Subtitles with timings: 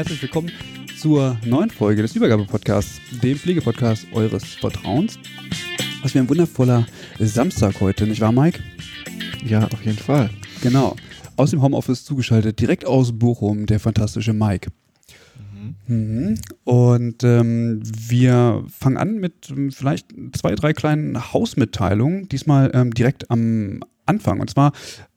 [0.00, 0.50] Herzlich willkommen
[0.96, 5.18] zur neuen Folge des Übergabe-Podcasts, dem Pflegepodcast eures Vertrauens.
[6.00, 6.86] Was wäre ein wundervoller
[7.18, 8.60] Samstag heute, nicht wahr, Mike?
[9.44, 10.30] Ja, auf jeden Fall.
[10.62, 10.96] Genau.
[11.36, 14.70] Aus dem Homeoffice zugeschaltet, direkt aus Bochum, der fantastische Mike.
[15.86, 16.36] Mhm.
[16.64, 23.30] Und ähm, wir fangen an mit ähm, vielleicht zwei, drei kleinen Hausmitteilungen, diesmal ähm, direkt
[23.30, 24.40] am Anfang.
[24.40, 24.72] Und zwar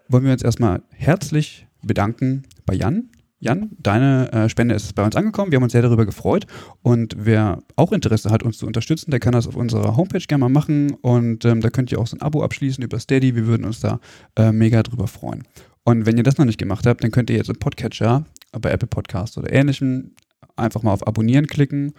[0.09, 3.07] wollen wir uns erstmal herzlich bedanken bei Jan,
[3.43, 5.51] Jan, deine äh, Spende ist bei uns angekommen.
[5.51, 6.47] Wir haben uns sehr darüber gefreut.
[6.81, 10.39] Und wer auch Interesse hat, uns zu unterstützen, der kann das auf unserer Homepage gerne
[10.39, 10.91] mal machen.
[11.01, 13.35] Und ähm, da könnt ihr auch so ein Abo abschließen über Steady.
[13.35, 13.99] Wir würden uns da
[14.37, 15.43] äh, mega drüber freuen.
[15.83, 18.71] Und wenn ihr das noch nicht gemacht habt, dann könnt ihr jetzt im Podcatcher, bei
[18.71, 20.11] Apple Podcast oder ähnlichem,
[20.55, 21.91] einfach mal auf Abonnieren klicken.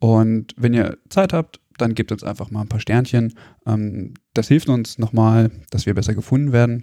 [0.00, 3.32] Und wenn ihr Zeit habt, dann gebt uns einfach mal ein paar Sternchen.
[3.66, 6.82] Ähm, das hilft uns nochmal, dass wir besser gefunden werden.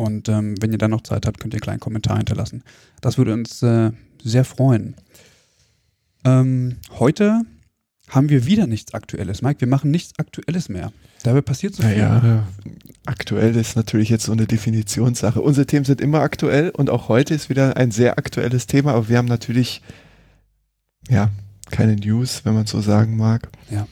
[0.00, 2.62] Und ähm, wenn ihr dann noch Zeit habt, könnt ihr einen kleinen Kommentar hinterlassen.
[3.02, 3.90] Das würde uns äh,
[4.24, 4.94] sehr freuen.
[6.24, 7.42] Ähm, heute
[8.08, 9.42] haben wir wieder nichts Aktuelles.
[9.42, 10.90] Mike, wir machen nichts Aktuelles mehr.
[11.22, 11.98] Dabei passiert so viel.
[11.98, 12.46] Naja,
[13.04, 15.42] aktuell ist natürlich jetzt so eine Definitionssache.
[15.42, 19.10] Unsere Themen sind immer aktuell und auch heute ist wieder ein sehr aktuelles Thema, aber
[19.10, 19.82] wir haben natürlich,
[21.10, 21.30] ja,
[21.70, 23.50] keine News, wenn man so sagen mag.
[23.70, 23.86] Ja.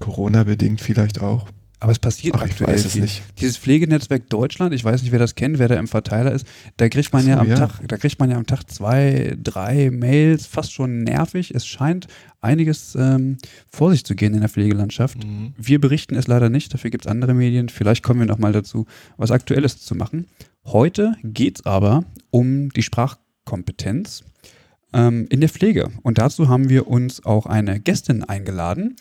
[0.00, 1.48] Corona-bedingt vielleicht auch.
[1.80, 3.22] Aber es passiert Ach, aktuell ich weiß es nicht.
[3.40, 6.46] Dieses Pflegenetzwerk Deutschland, ich weiß nicht, wer das kennt, wer da im Verteiler ist,
[6.76, 7.54] da kriegt man so, ja am ja.
[7.56, 11.54] Tag, da kriegt man ja am Tag zwei, drei Mails, fast schon nervig.
[11.54, 12.08] Es scheint
[12.40, 13.38] einiges ähm,
[13.70, 15.24] vor sich zu gehen in der Pflegelandschaft.
[15.24, 15.54] Mhm.
[15.56, 17.68] Wir berichten es leider nicht, dafür gibt es andere Medien.
[17.68, 20.26] Vielleicht kommen wir nochmal dazu, was Aktuelles zu machen.
[20.64, 24.24] Heute geht es aber um die Sprachkompetenz
[24.92, 25.90] ähm, in der Pflege.
[26.02, 28.96] Und dazu haben wir uns auch eine Gästin eingeladen.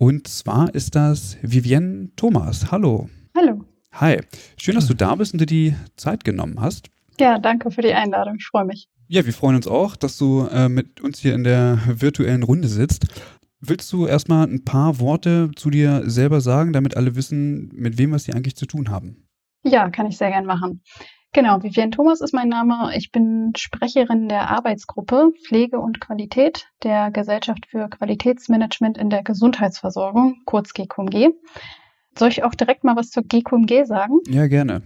[0.00, 2.72] Und zwar ist das Vivienne Thomas.
[2.72, 3.10] Hallo.
[3.36, 3.66] Hallo.
[3.92, 4.18] Hi.
[4.56, 6.88] Schön, dass du da bist und dir die Zeit genommen hast.
[7.20, 8.36] Ja, danke für die Einladung.
[8.38, 8.88] Ich freue mich.
[9.08, 12.68] Ja, wir freuen uns auch, dass du äh, mit uns hier in der virtuellen Runde
[12.68, 13.08] sitzt.
[13.60, 18.08] Willst du erstmal ein paar Worte zu dir selber sagen, damit alle wissen, mit wem
[18.08, 19.28] wir es hier eigentlich zu tun haben?
[19.64, 20.80] Ja, kann ich sehr gern machen.
[21.32, 22.90] Genau, Vivienne Thomas ist mein Name.
[22.96, 30.42] Ich bin Sprecherin der Arbeitsgruppe Pflege und Qualität der Gesellschaft für Qualitätsmanagement in der Gesundheitsversorgung,
[30.44, 31.30] kurz GQMG.
[32.18, 34.18] Soll ich auch direkt mal was zur GQMG sagen?
[34.26, 34.82] Ja, gerne.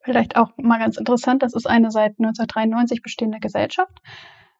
[0.00, 4.00] Vielleicht auch mal ganz interessant, das ist eine seit 1993 bestehende Gesellschaft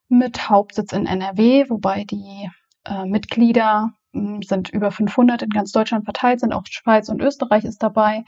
[0.08, 2.50] mit Hauptsitz in NRW, wobei die
[2.84, 7.64] äh, Mitglieder mh, sind über 500 in ganz Deutschland verteilt, sind auch Schweiz und Österreich
[7.64, 8.24] ist dabei.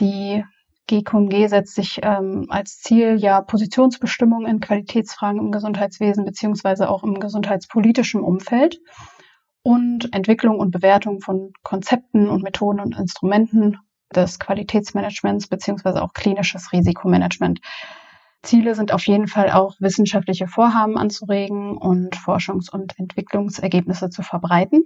[0.00, 0.42] Die
[0.86, 7.20] GQMG setzt sich ähm, als Ziel ja Positionsbestimmung in Qualitätsfragen im Gesundheitswesen beziehungsweise auch im
[7.20, 8.80] gesundheitspolitischen Umfeld
[9.62, 13.78] und Entwicklung und Bewertung von Konzepten und Methoden und Instrumenten
[14.14, 17.60] des Qualitätsmanagements beziehungsweise auch klinisches Risikomanagement.
[18.42, 24.84] Ziele sind auf jeden Fall auch wissenschaftliche Vorhaben anzuregen und Forschungs- und Entwicklungsergebnisse zu verbreiten.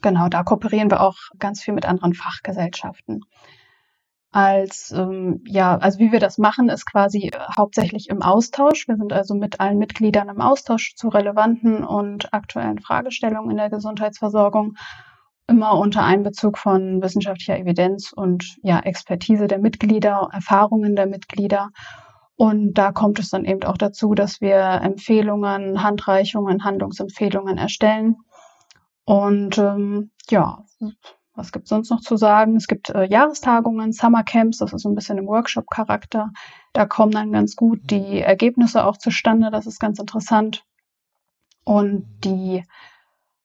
[0.00, 3.20] Genau, da kooperieren wir auch ganz viel mit anderen Fachgesellschaften.
[4.34, 8.88] Als ähm, ja, also wie wir das machen, ist quasi äh, hauptsächlich im Austausch.
[8.88, 13.70] Wir sind also mit allen Mitgliedern im Austausch zu relevanten und aktuellen Fragestellungen in der
[13.70, 14.74] Gesundheitsversorgung
[15.46, 21.70] immer unter Einbezug von wissenschaftlicher Evidenz und ja, Expertise der Mitglieder, Erfahrungen der Mitglieder.
[22.34, 28.16] Und da kommt es dann eben auch dazu, dass wir Empfehlungen, Handreichungen, Handlungsempfehlungen erstellen.
[29.04, 30.64] Und ähm, ja,
[31.34, 32.56] was gibt sonst noch zu sagen?
[32.56, 36.30] Es gibt äh, Jahrestagungen, Summercamps, das ist so ein bisschen im Workshop-Charakter.
[36.72, 40.64] Da kommen dann ganz gut die Ergebnisse auch zustande, das ist ganz interessant.
[41.64, 42.62] Und die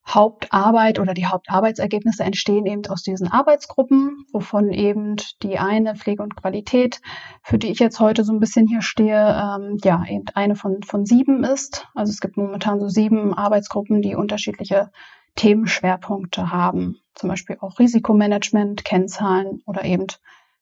[0.07, 6.36] Hauptarbeit oder die Hauptarbeitsergebnisse entstehen eben aus diesen Arbeitsgruppen, wovon eben die eine Pflege und
[6.36, 7.00] Qualität,
[7.44, 10.81] für die ich jetzt heute so ein bisschen hier stehe, ähm, ja, eben eine von,
[10.83, 11.88] von sieben ist.
[11.94, 14.91] Also es gibt momentan so sieben Arbeitsgruppen, die unterschiedliche
[15.35, 16.97] Themenschwerpunkte haben.
[17.15, 20.07] Zum Beispiel auch Risikomanagement, Kennzahlen oder eben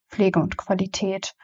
[0.09, 1.35] Pflege und Qualität.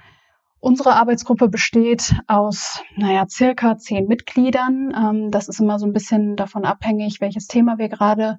[0.59, 4.93] Unsere Arbeitsgruppe besteht aus, naja, circa zehn Mitgliedern.
[4.95, 8.37] Ähm, das ist immer so ein bisschen davon abhängig, welches Thema wir gerade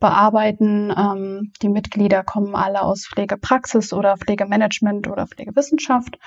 [0.00, 0.90] bearbeiten.
[0.96, 6.18] Ähm, die Mitglieder kommen alle aus Pflegepraxis oder Pflegemanagement oder Pflegewissenschaft.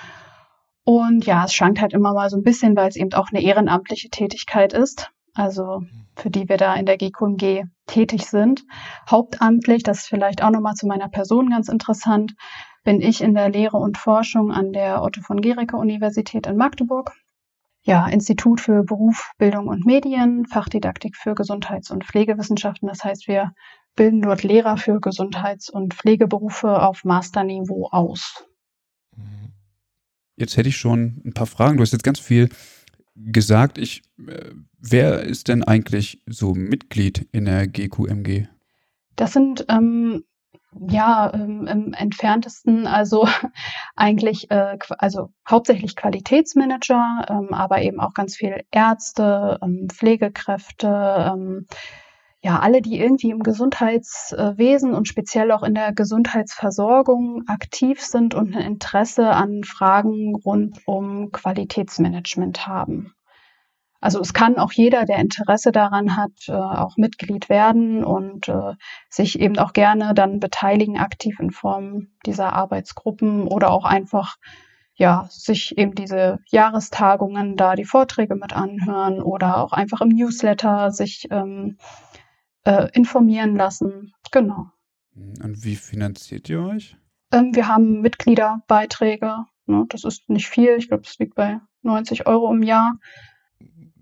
[0.83, 3.41] Und ja, es schwankt halt immer mal so ein bisschen, weil es eben auch eine
[3.41, 5.11] ehrenamtliche Tätigkeit ist.
[5.33, 5.83] Also
[6.15, 8.65] für die wir da in der GQMG tätig sind.
[9.09, 12.35] Hauptamtlich, das ist vielleicht auch nochmal zu meiner Person ganz interessant,
[12.83, 17.11] bin ich in der Lehre und Forschung an der Otto von Gericke Universität in Magdeburg.
[17.83, 22.87] Ja, Institut für Beruf, Bildung und Medien, Fachdidaktik für Gesundheits- und Pflegewissenschaften.
[22.87, 23.53] Das heißt, wir
[23.95, 28.45] bilden dort Lehrer für Gesundheits- und Pflegeberufe auf Masterniveau aus.
[30.35, 31.77] Jetzt hätte ich schon ein paar Fragen.
[31.77, 32.49] Du hast jetzt ganz viel
[33.25, 33.77] gesagt.
[33.77, 38.47] Ich, äh, wer ist denn eigentlich so Mitglied in der GQMG?
[39.15, 40.23] Das sind ähm,
[40.87, 43.27] ja, ähm, im entferntesten, also
[43.95, 51.67] eigentlich, äh, also hauptsächlich Qualitätsmanager, ähm, aber eben auch ganz viel Ärzte, ähm, Pflegekräfte, ähm,
[52.41, 58.55] ja, alle, die irgendwie im Gesundheitswesen und speziell auch in der Gesundheitsversorgung aktiv sind und
[58.55, 63.13] ein Interesse an Fragen rund um Qualitätsmanagement haben.
[64.01, 68.75] Also es kann auch jeder, der Interesse daran hat, äh, auch Mitglied werden und äh,
[69.09, 74.37] sich eben auch gerne dann beteiligen, aktiv in Form dieser Arbeitsgruppen oder auch einfach
[74.95, 80.91] ja, sich eben diese Jahrestagungen da die Vorträge mit anhören oder auch einfach im Newsletter
[80.91, 81.77] sich ähm,
[82.69, 84.13] äh, informieren lassen.
[84.31, 84.67] Genau.
[85.15, 86.95] Und wie finanziert ihr euch?
[87.31, 89.45] Ähm, wir haben Mitgliederbeiträge.
[89.65, 89.85] Ne?
[89.89, 90.75] Das ist nicht viel.
[90.77, 92.93] Ich glaube, es liegt bei 90 Euro im Jahr.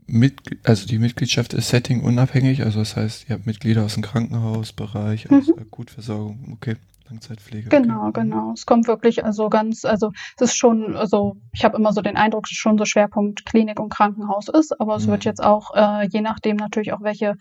[0.06, 4.04] Mit, also die Mitgliedschaft ist Setting unabhängig, also das heißt, ihr habt Mitglieder aus dem
[4.04, 5.60] Krankenhausbereich, aus mhm.
[5.60, 6.78] Akutversorgung, okay,
[7.10, 7.69] Langzeitpflege.
[7.69, 8.22] Genau, okay.
[8.22, 8.54] genau.
[8.54, 12.16] Es kommt wirklich also ganz, also es ist schon, also ich habe immer so den
[12.16, 15.12] Eindruck, dass es schon so Schwerpunkt Klinik und Krankenhaus ist, aber es mhm.
[15.12, 17.36] wird jetzt auch, äh, je nachdem natürlich auch, welche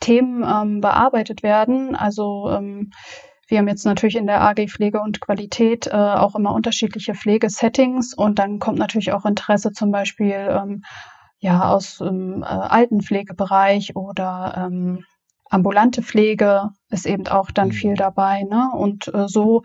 [0.00, 1.94] Themen ähm, bearbeitet werden.
[1.94, 2.90] Also ähm,
[3.48, 8.14] wir haben jetzt natürlich in der AG Pflege und Qualität äh, auch immer unterschiedliche Pflegesettings
[8.14, 10.82] und dann kommt natürlich auch Interesse zum Beispiel ähm,
[11.38, 15.04] ja aus dem äh, Altenpflegebereich oder ähm,
[15.50, 17.72] ambulante Pflege ist eben auch dann mhm.
[17.72, 18.44] viel dabei.
[18.44, 18.70] Ne?
[18.72, 19.62] Und äh, so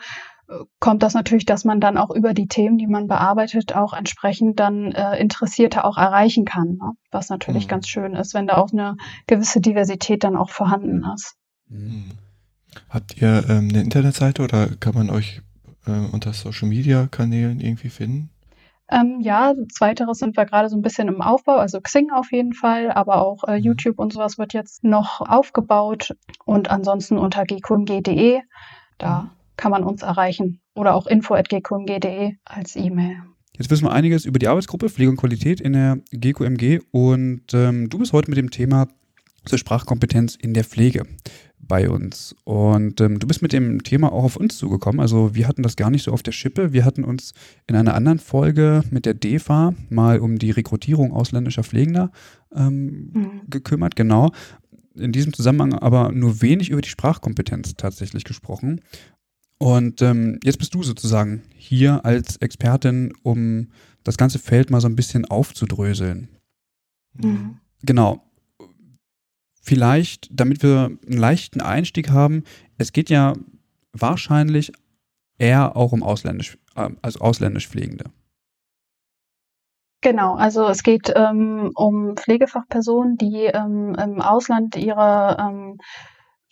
[0.80, 4.60] kommt das natürlich, dass man dann auch über die Themen, die man bearbeitet, auch entsprechend
[4.60, 6.78] dann äh, Interessierte auch erreichen kann.
[6.80, 6.92] Ne?
[7.12, 7.70] Was natürlich mhm.
[7.70, 8.96] ganz schön ist, wenn da auch eine
[9.28, 11.36] gewisse Diversität dann auch vorhanden ist.
[11.68, 12.12] Mhm.
[12.90, 15.42] Habt ihr ähm, eine Internetseite oder kann man euch
[15.88, 18.30] äh, unter Social Media Kanälen irgendwie finden?
[18.88, 22.54] Ähm, ja, zweiteres sind wir gerade so ein bisschen im Aufbau, also Xing auf jeden
[22.54, 23.64] Fall, aber auch äh, mhm.
[23.64, 26.16] YouTube und sowas wird jetzt noch aufgebaut
[26.46, 28.42] und ansonsten unter gqmg.de,
[29.00, 29.30] da mhm.
[29.58, 33.18] Kann man uns erreichen oder auch info.gqmg.de als E-Mail.
[33.58, 37.90] Jetzt wissen wir einiges über die Arbeitsgruppe Pflege und Qualität in der GQMG und ähm,
[37.90, 38.88] du bist heute mit dem Thema
[39.46, 41.04] zur Sprachkompetenz in der Pflege
[41.68, 42.36] bei uns.
[42.44, 45.00] Und ähm, du bist mit dem Thema auch auf uns zugekommen.
[45.00, 46.74] Also wir hatten das gar nicht so auf der Schippe.
[46.74, 47.34] Wir hatten uns
[47.68, 52.12] in einer anderen Folge mit der DEFA mal um die Rekrutierung ausländischer Pflegender
[52.54, 53.42] ähm, mhm.
[53.50, 54.32] gekümmert, genau.
[54.96, 58.82] In diesem Zusammenhang aber nur wenig über die Sprachkompetenz tatsächlich gesprochen.
[59.58, 63.70] Und ähm, jetzt bist du sozusagen hier als Expertin, um
[64.04, 66.30] das ganze Feld mal so ein bisschen aufzudröseln.
[67.14, 67.60] Mhm.
[67.84, 68.26] Genau
[69.66, 72.44] vielleicht, damit wir einen leichten Einstieg haben,
[72.78, 73.34] es geht ja
[73.94, 74.72] wahrscheinlich
[75.40, 78.06] eher auch um ausländisch, äh, also ausländisch Pflegende.
[80.02, 85.80] Genau, also es geht ähm, um Pflegefachpersonen, die ähm, im Ausland ihre ähm,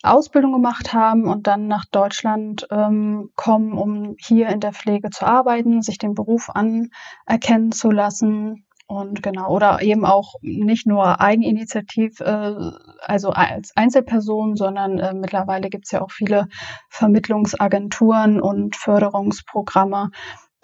[0.04, 5.26] Ausbildung gemacht haben und dann nach Deutschland ähm, kommen, um hier in der Pflege zu
[5.26, 8.66] arbeiten, sich den Beruf anerkennen zu lassen.
[8.86, 12.54] Und genau, oder eben auch nicht nur Eigeninitiativ, äh,
[13.00, 16.48] also als Einzelperson, sondern äh, mittlerweile gibt es ja auch viele
[16.90, 20.10] Vermittlungsagenturen und Förderungsprogramme,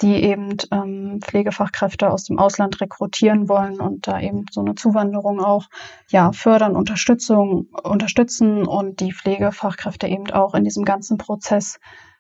[0.01, 5.41] die eben ähm, Pflegefachkräfte aus dem Ausland rekrutieren wollen und da eben so eine Zuwanderung
[5.41, 5.67] auch
[6.09, 11.79] ja fördern, Unterstützung unterstützen und die Pflegefachkräfte eben auch in diesem ganzen Prozess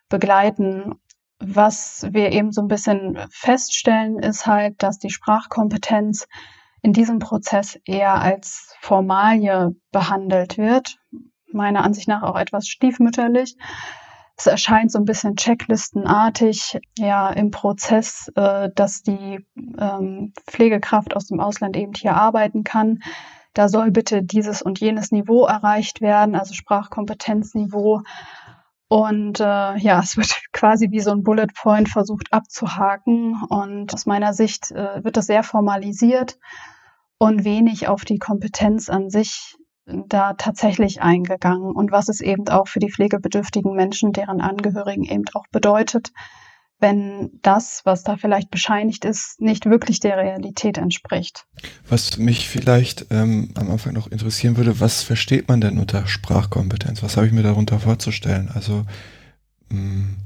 [0.08, 0.94] begleiten
[1.40, 6.28] was wir eben so ein bisschen feststellen, ist halt, dass die Sprachkompetenz
[6.82, 10.99] in diesem Prozess eher als Formalie behandelt wird.
[11.52, 13.56] meiner Ansicht nach auch etwas stiefmütterlich.
[14.40, 19.47] Es erscheint so ein bisschen checklistenartig, ja, im Prozess, äh, dass die
[19.78, 23.00] ähm, Pflegekraft aus dem Ausland eben hier arbeiten kann.
[23.52, 28.00] Da soll bitte dieses und jenes Niveau erreicht werden, also Sprachkompetenzniveau.
[28.88, 33.42] Und äh, ja, es wird quasi wie so ein Bullet Point versucht abzuhaken.
[33.50, 36.38] Und aus meiner Sicht äh, wird das sehr formalisiert
[37.18, 42.68] und wenig auf die Kompetenz an sich da tatsächlich eingegangen und was es eben auch
[42.68, 46.12] für die pflegebedürftigen Menschen, deren Angehörigen eben auch bedeutet,
[46.80, 51.46] wenn das, was da vielleicht bescheinigt ist, nicht wirklich der Realität entspricht.
[51.88, 57.02] Was mich vielleicht ähm, am Anfang noch interessieren würde, was versteht man denn unter Sprachkompetenz?
[57.02, 58.50] Was habe ich mir darunter vorzustellen?
[58.54, 58.87] Also
[59.68, 60.16] mh, mm,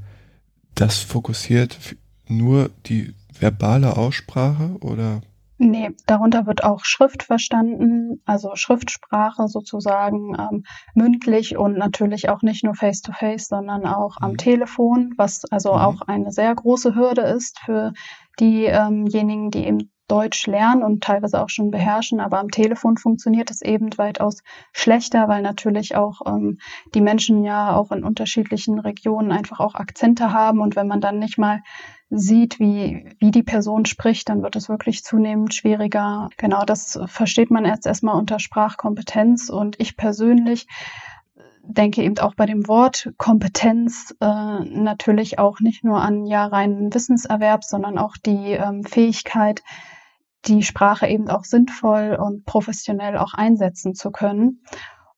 [0.77, 1.79] das fokussiert
[2.27, 5.23] nur die verbale Aussprache oder
[5.57, 12.65] Nee, darunter wird auch Schrift verstanden, also Schriftsprache sozusagen ähm, mündlich und natürlich auch nicht
[12.65, 14.37] nur face-to-face, -face, sondern auch am mhm.
[14.39, 15.79] Telefon, was also mhm.
[15.79, 17.93] auch eine sehr große Hürde ist für
[18.41, 23.63] diejenigen, die eben Deutsch lernen und teilweise auch schon beherrschen, aber am Telefon funktioniert es
[23.63, 24.43] eben weitaus
[24.73, 26.59] schlechter, weil natürlich auch ähm,
[26.95, 31.19] die Menschen ja auch in unterschiedlichen Regionen einfach auch Akzente haben und wenn man dann
[31.19, 31.63] nicht mal
[32.19, 36.31] sieht, wie, wie die Person spricht, dann wird es wirklich zunehmend schwieriger.
[36.37, 40.67] Genau, das versteht man jetzt erstmal unter Sprachkompetenz und ich persönlich
[41.67, 46.93] denke eben auch bei dem Wort Kompetenz äh, natürlich auch nicht nur an ja reinen
[46.93, 49.63] Wissenserwerb, sondern auch die ähm, Fähigkeit,
[50.47, 54.63] die Sprache eben auch sinnvoll und professionell auch einsetzen zu können.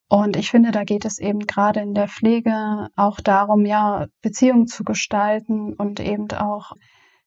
[0.08, 4.68] Und ich finde, da geht es eben gerade in der Pflege auch darum, ja, Beziehungen
[4.68, 6.72] zu gestalten und eben auch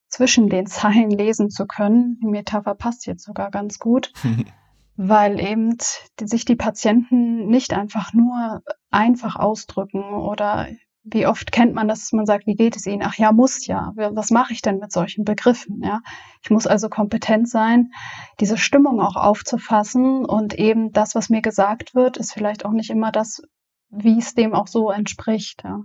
[0.07, 2.19] zwischen den Zeilen lesen zu können.
[2.21, 4.13] Die Metapher passt jetzt sogar ganz gut,
[4.95, 5.77] weil eben
[6.21, 10.67] sich die Patienten nicht einfach nur einfach ausdrücken oder
[11.03, 13.03] wie oft kennt man das, dass man sagt, wie geht es Ihnen?
[13.03, 13.93] Ach ja, muss ja.
[13.95, 15.81] Was mache ich denn mit solchen Begriffen?
[15.83, 16.01] Ja,
[16.43, 17.91] ich muss also kompetent sein,
[18.39, 22.89] diese Stimmung auch aufzufassen und eben das, was mir gesagt wird, ist vielleicht auch nicht
[22.89, 23.41] immer das,
[23.89, 25.63] wie es dem auch so entspricht.
[25.63, 25.83] Ja.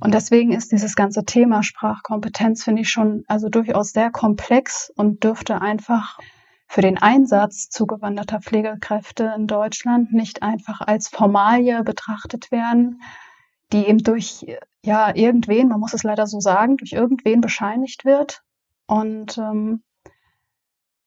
[0.00, 5.24] Und deswegen ist dieses ganze Thema Sprachkompetenz, finde ich schon also durchaus sehr komplex und
[5.24, 6.18] dürfte einfach
[6.68, 13.00] für den Einsatz zugewanderter Pflegekräfte in Deutschland nicht einfach als Formalie betrachtet werden,
[13.72, 14.46] die eben durch
[14.84, 18.42] ja irgendwen, man muss es leider so sagen, durch irgendwen bescheinigt wird.
[18.86, 19.82] Und ähm,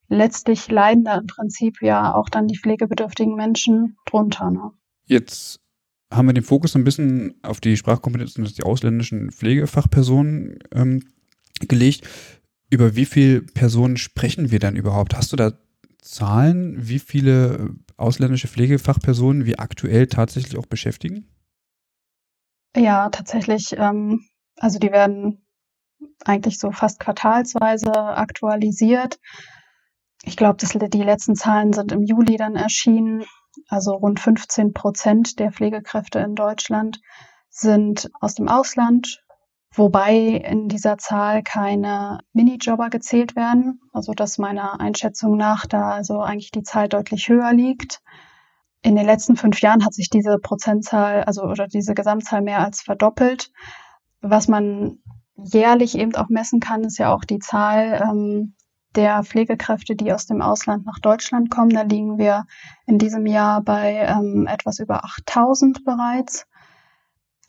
[0.09, 4.51] letztlich leiden da im Prinzip ja auch dann die pflegebedürftigen Menschen drunter.
[4.51, 4.71] Ne?
[5.05, 5.59] Jetzt
[6.11, 11.03] haben wir den Fokus ein bisschen auf die Sprachkompetenzen die ausländischen Pflegefachpersonen ähm,
[11.61, 12.07] gelegt.
[12.69, 15.15] Über wie viele Personen sprechen wir dann überhaupt?
[15.15, 15.53] Hast du da
[16.01, 21.27] Zahlen, wie viele ausländische Pflegefachpersonen wir aktuell tatsächlich auch beschäftigen?
[22.75, 23.75] Ja, tatsächlich.
[23.77, 24.25] Ähm,
[24.57, 25.45] also die werden
[26.25, 29.19] eigentlich so fast quartalsweise aktualisiert.
[30.23, 33.23] Ich glaube, die letzten Zahlen sind im Juli dann erschienen.
[33.67, 36.99] Also rund 15 Prozent der Pflegekräfte in Deutschland
[37.49, 39.23] sind aus dem Ausland,
[39.73, 43.81] wobei in dieser Zahl keine Minijobber gezählt werden.
[43.91, 48.01] Also dass meiner Einschätzung nach da also eigentlich die Zahl deutlich höher liegt.
[48.81, 52.81] In den letzten fünf Jahren hat sich diese Prozentzahl, also oder diese Gesamtzahl mehr als
[52.81, 53.51] verdoppelt.
[54.21, 54.99] Was man
[55.35, 58.55] jährlich eben auch messen kann, ist ja auch die Zahl ähm,
[58.95, 61.69] der Pflegekräfte, die aus dem Ausland nach Deutschland kommen.
[61.69, 62.45] Da liegen wir
[62.85, 66.47] in diesem Jahr bei ähm, etwas über 8000 bereits.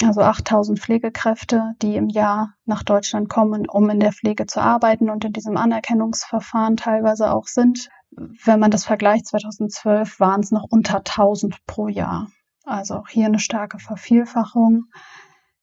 [0.02, 5.10] Also 8000 Pflegekräfte, die im Jahr nach Deutschland kommen, um in der Pflege zu arbeiten
[5.10, 7.90] und in diesem Anerkennungsverfahren teilweise auch sind.
[8.10, 12.28] Wenn man das vergleicht, 2012 waren es noch unter 1000 pro Jahr.
[12.64, 14.86] Also auch hier eine starke Vervielfachung.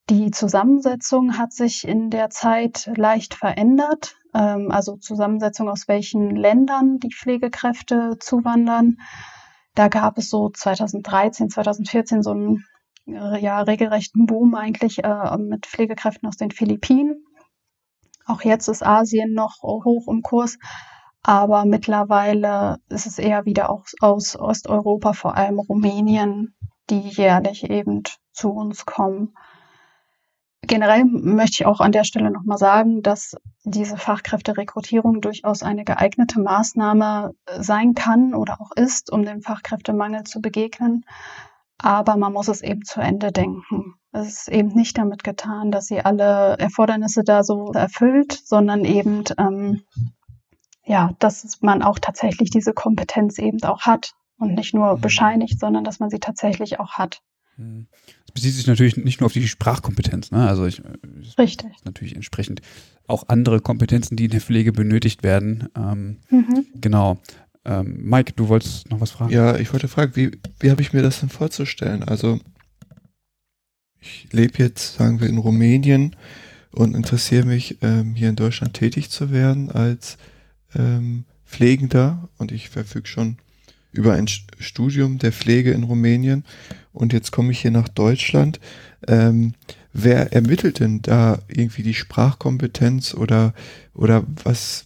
[0.09, 4.15] Die Zusammensetzung hat sich in der Zeit leicht verändert.
[4.33, 8.97] Ähm, also Zusammensetzung aus welchen Ländern die Pflegekräfte zuwandern.
[9.75, 12.65] Da gab es so 2013, 2014 so einen
[13.05, 17.23] ja, regelrechten Boom eigentlich äh, mit Pflegekräften aus den Philippinen.
[18.25, 20.57] Auch jetzt ist Asien noch hoch im Kurs.
[21.27, 26.55] Aber mittlerweile ist es eher wieder auch aus Osteuropa, vor allem Rumänien,
[26.89, 29.34] die jährlich eben zu uns kommen.
[30.62, 36.39] Generell möchte ich auch an der Stelle nochmal sagen, dass diese Fachkräfterekrutierung durchaus eine geeignete
[36.39, 41.03] Maßnahme sein kann oder auch ist, um dem Fachkräftemangel zu begegnen.
[41.77, 43.96] Aber man muss es eben zu Ende denken.
[44.13, 49.25] Es ist eben nicht damit getan, dass sie alle Erfordernisse da so erfüllt, sondern eben
[49.38, 49.81] ähm,
[50.88, 55.01] ja, dass man auch tatsächlich diese Kompetenz eben auch hat und nicht nur mhm.
[55.01, 57.22] bescheinigt, sondern dass man sie tatsächlich auch hat.
[57.56, 57.88] Hm.
[58.25, 60.48] Das bezieht sich natürlich nicht nur auf die Sprachkompetenz, ne?
[60.48, 60.82] Also ich,
[61.38, 61.72] Richtig.
[61.86, 62.62] Natürlich entsprechend
[63.08, 65.70] auch andere Kompetenzen, die in der Pflege benötigt werden.
[65.75, 66.65] Ähm, mhm.
[66.75, 67.17] Genau.
[67.65, 69.32] Ähm, Mike, du wolltest noch was fragen?
[69.32, 72.03] Ja, ich wollte fragen, wie, wie habe ich mir das denn vorzustellen?
[72.03, 72.39] Also
[74.00, 76.15] ich lebe jetzt, sagen wir, in Rumänien
[76.72, 80.17] und interessiere mich, ähm, hier in Deutschland tätig zu werden als
[80.75, 83.38] ähm, Pflegender und ich verfüge schon
[83.91, 86.45] über ein Studium der Pflege in Rumänien
[86.93, 88.59] und jetzt komme ich hier nach Deutschland.
[89.07, 89.53] Ähm,
[89.93, 93.53] wer ermittelt denn da irgendwie die Sprachkompetenz oder,
[93.93, 94.86] oder was,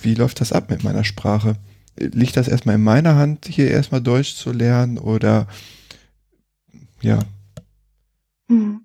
[0.00, 1.56] wie läuft das ab mit meiner Sprache?
[1.98, 5.48] Liegt das erstmal in meiner Hand, hier erstmal Deutsch zu lernen oder
[7.00, 7.18] ja?
[8.48, 8.82] Hm.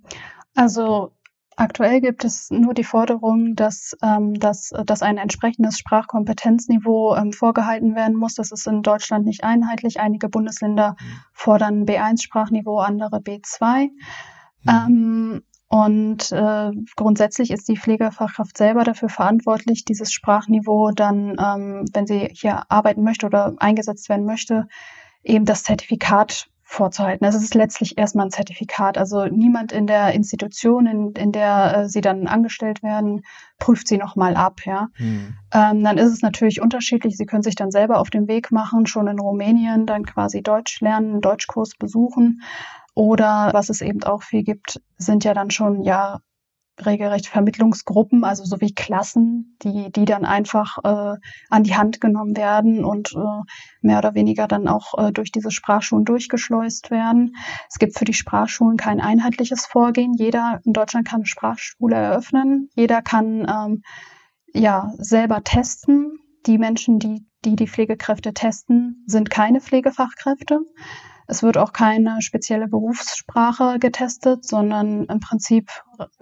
[0.55, 1.13] Also
[1.62, 7.94] Aktuell gibt es nur die Forderung, dass, ähm, dass, dass ein entsprechendes Sprachkompetenzniveau ähm, vorgehalten
[7.94, 8.34] werden muss.
[8.34, 10.00] Das ist in Deutschland nicht einheitlich.
[10.00, 10.96] Einige Bundesländer
[11.34, 13.89] fordern B1-Sprachniveau, andere B2.
[14.63, 14.68] Mhm.
[14.68, 22.08] Ähm, und äh, grundsätzlich ist die Pflegefachkraft selber dafür verantwortlich, dieses Sprachniveau dann, ähm, wenn
[22.08, 24.68] sie hier arbeiten möchte oder eingesetzt werden möchte,
[25.24, 27.25] eben das Zertifikat vorzuhalten.
[27.25, 28.97] Also es ist letztlich erstmal ein Zertifikat.
[28.97, 33.23] Also niemand in der Institution, in, in der äh, sie dann angestellt werden,
[33.59, 34.61] prüft sie nochmal ab.
[34.65, 34.87] Ja.
[34.93, 35.35] Hm.
[35.53, 37.17] Ähm, dann ist es natürlich unterschiedlich.
[37.17, 40.79] Sie können sich dann selber auf den Weg machen, schon in Rumänien dann quasi Deutsch
[40.79, 42.41] lernen, einen Deutschkurs besuchen.
[42.95, 46.19] Oder was es eben auch viel gibt, sind ja dann schon ja
[46.85, 51.17] regelrecht Vermittlungsgruppen, also so wie Klassen, die, die dann einfach äh,
[51.50, 53.41] an die Hand genommen werden und äh,
[53.81, 57.35] mehr oder weniger dann auch äh, durch diese Sprachschulen durchgeschleust werden.
[57.69, 60.13] Es gibt für die Sprachschulen kein einheitliches Vorgehen.
[60.13, 62.69] Jeder in Deutschland kann eine Sprachschule eröffnen.
[62.75, 63.81] Jeder kann ähm,
[64.53, 66.17] ja selber testen.
[66.45, 70.59] Die Menschen, die, die die Pflegekräfte testen, sind keine Pflegefachkräfte.
[71.31, 75.71] Es wird auch keine spezielle Berufssprache getestet, sondern im Prinzip,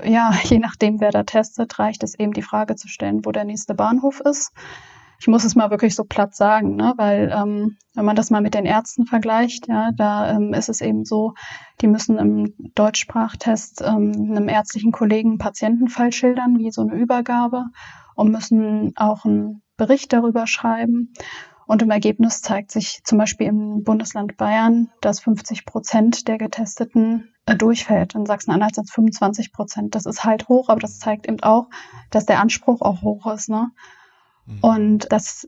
[0.03, 3.43] ja, je nachdem, wer da testet, reicht es eben die Frage zu stellen, wo der
[3.43, 4.51] nächste Bahnhof ist.
[5.19, 6.93] Ich muss es mal wirklich so platt sagen, ne?
[6.97, 10.79] weil ähm, wenn man das mal mit den Ärzten vergleicht, ja, da ähm, ist es
[10.79, 11.33] eben so,
[11.81, 17.65] die müssen im Deutschsprachtest ähm, einem ärztlichen Kollegen Patientenfall schildern, wie so eine Übergabe
[18.13, 21.13] und müssen auch einen Bericht darüber schreiben.
[21.69, 27.35] Und im Ergebnis zeigt sich zum Beispiel im Bundesland Bayern, dass 50 Prozent der Getesteten
[27.45, 28.15] äh, durchfällt.
[28.15, 29.93] In Sachsen-Anhalt sind es 25 Prozent.
[29.93, 31.69] Das ist halt hoch, aber das zeigt eben auch,
[32.09, 33.49] dass der Anspruch auch hoch ist.
[33.49, 33.69] Ne?
[34.47, 34.59] Mhm.
[34.61, 35.47] Und das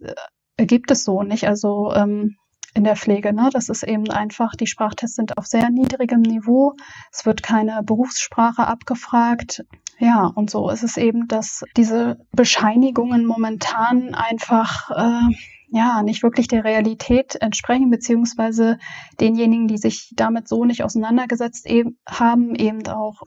[0.58, 1.48] äh, gibt es so nicht.
[1.48, 2.36] Also ähm,
[2.76, 3.34] in der Pflege.
[3.34, 3.50] Ne?
[3.52, 6.76] Das ist eben einfach, die Sprachtests sind auf sehr niedrigem Niveau.
[7.12, 9.66] Es wird keine Berufssprache abgefragt.
[9.98, 15.36] Ja, und so ist es eben, dass diese Bescheinigungen momentan einfach äh,
[15.72, 18.78] ja nicht wirklich der Realität entsprechen, beziehungsweise
[19.20, 23.24] denjenigen, die sich damit so nicht auseinandergesetzt eben, haben, eben auch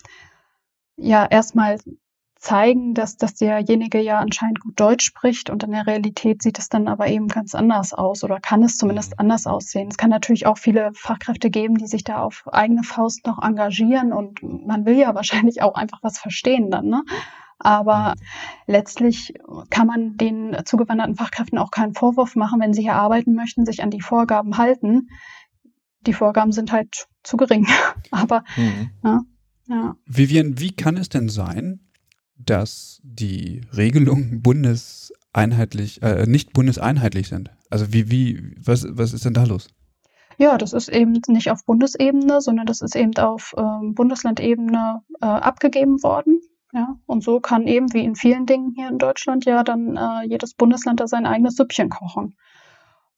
[0.96, 1.78] ja erstmal
[2.44, 6.68] zeigen, dass, dass derjenige ja anscheinend gut Deutsch spricht und in der Realität sieht es
[6.68, 9.20] dann aber eben ganz anders aus oder kann es zumindest mhm.
[9.20, 9.88] anders aussehen.
[9.88, 14.12] Es kann natürlich auch viele Fachkräfte geben, die sich da auf eigene Faust noch engagieren
[14.12, 17.02] und man will ja wahrscheinlich auch einfach was verstehen dann, ne?
[17.58, 18.24] Aber mhm.
[18.66, 19.34] letztlich
[19.70, 23.82] kann man den zugewanderten Fachkräften auch keinen Vorwurf machen, wenn sie hier arbeiten möchten, sich
[23.82, 25.08] an die Vorgaben halten.
[26.06, 27.66] Die Vorgaben sind halt zu gering.
[28.10, 28.90] Aber mhm.
[29.02, 29.20] ja,
[29.68, 29.96] ja.
[30.06, 31.80] Vivian, wie kann es denn sein,
[32.36, 37.50] dass die Regelungen bundeseinheitlich, äh, nicht bundeseinheitlich sind?
[37.70, 39.68] Also wie, wie, was, was ist denn da los?
[40.36, 45.26] Ja, das ist eben nicht auf Bundesebene, sondern das ist eben auf ähm, Bundeslandebene äh,
[45.26, 46.40] abgegeben worden.
[46.74, 50.26] Ja, und so kann eben wie in vielen Dingen hier in Deutschland ja dann äh,
[50.26, 52.36] jedes Bundesland da sein eigenes Süppchen kochen.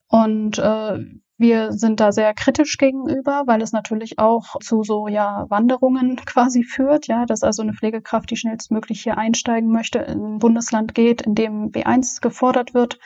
[0.09, 0.99] Und äh,
[1.39, 6.65] wir sind da sehr kritisch gegenüber, weil es natürlich auch zu so ja Wanderungen quasi
[6.65, 11.23] führt, ja, dass also eine Pflegekraft, die schnellstmöglich hier einsteigen möchte, in ein Bundesland geht,
[11.23, 12.99] in dem B1 gefordert wird,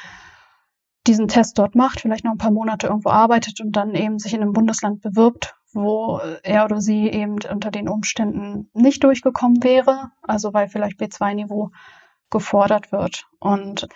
[1.07, 4.35] diesen Test dort macht, vielleicht noch ein paar Monate irgendwo arbeitet und dann eben sich
[4.35, 10.11] in einem Bundesland bewirbt, wo er oder sie eben unter den Umständen nicht durchgekommen wäre,
[10.23, 11.71] also weil vielleicht B2-Niveau
[12.31, 13.27] gefordert wird.
[13.39, 13.89] Und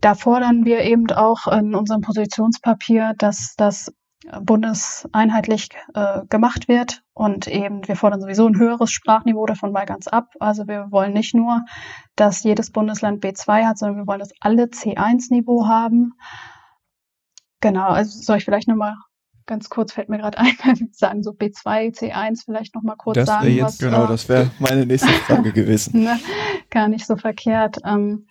[0.00, 3.92] da fordern wir eben auch in unserem Positionspapier, dass das
[4.40, 10.08] bundeseinheitlich äh, gemacht wird und eben wir fordern sowieso ein höheres Sprachniveau davon mal ganz
[10.08, 10.30] ab.
[10.40, 11.64] Also wir wollen nicht nur,
[12.16, 16.14] dass jedes Bundesland B2 hat, sondern wir wollen, dass alle C1-Niveau haben.
[17.60, 18.96] Genau, also soll ich vielleicht nochmal
[19.46, 23.16] ganz kurz, fällt mir gerade ein, wenn wir sagen so B2, C1 vielleicht nochmal kurz
[23.16, 23.48] das sagen.
[23.48, 26.02] Jetzt, was, genau, äh, das wäre meine nächste Frage gewesen.
[26.04, 26.18] ne,
[26.70, 27.78] gar nicht so verkehrt.
[27.84, 28.26] Ähm,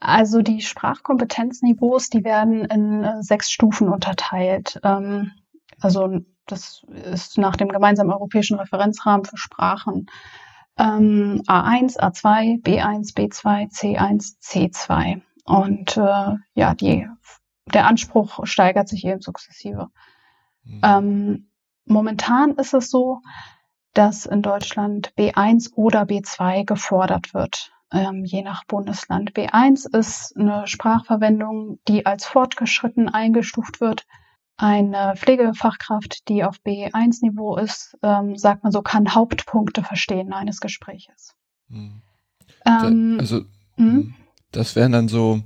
[0.00, 4.80] also die Sprachkompetenzniveaus, die werden in äh, sechs Stufen unterteilt.
[4.84, 5.32] Ähm,
[5.80, 10.06] also das ist nach dem gemeinsamen europäischen Referenzrahmen für Sprachen
[10.78, 15.20] ähm, A1, A2, B1, B2, C1, C2.
[15.44, 17.06] Und äh, ja, die,
[17.72, 19.88] der Anspruch steigert sich eben sukzessive.
[20.68, 20.80] Mhm.
[20.82, 21.50] Ähm,
[21.86, 23.20] momentan ist es so,
[23.94, 29.32] dass in Deutschland B1 oder B2 gefordert wird, ähm, je nach Bundesland.
[29.32, 34.06] B1 ist eine Sprachverwendung, die als fortgeschritten eingestuft wird.
[34.56, 41.34] Eine Pflegefachkraft, die auf B1-Niveau ist, ähm, sagt man so, kann Hauptpunkte verstehen eines Gespräches.
[41.68, 42.02] Hm.
[42.66, 43.46] Ähm, also, hm?
[43.76, 44.14] hm?
[44.52, 45.40] das wären dann so,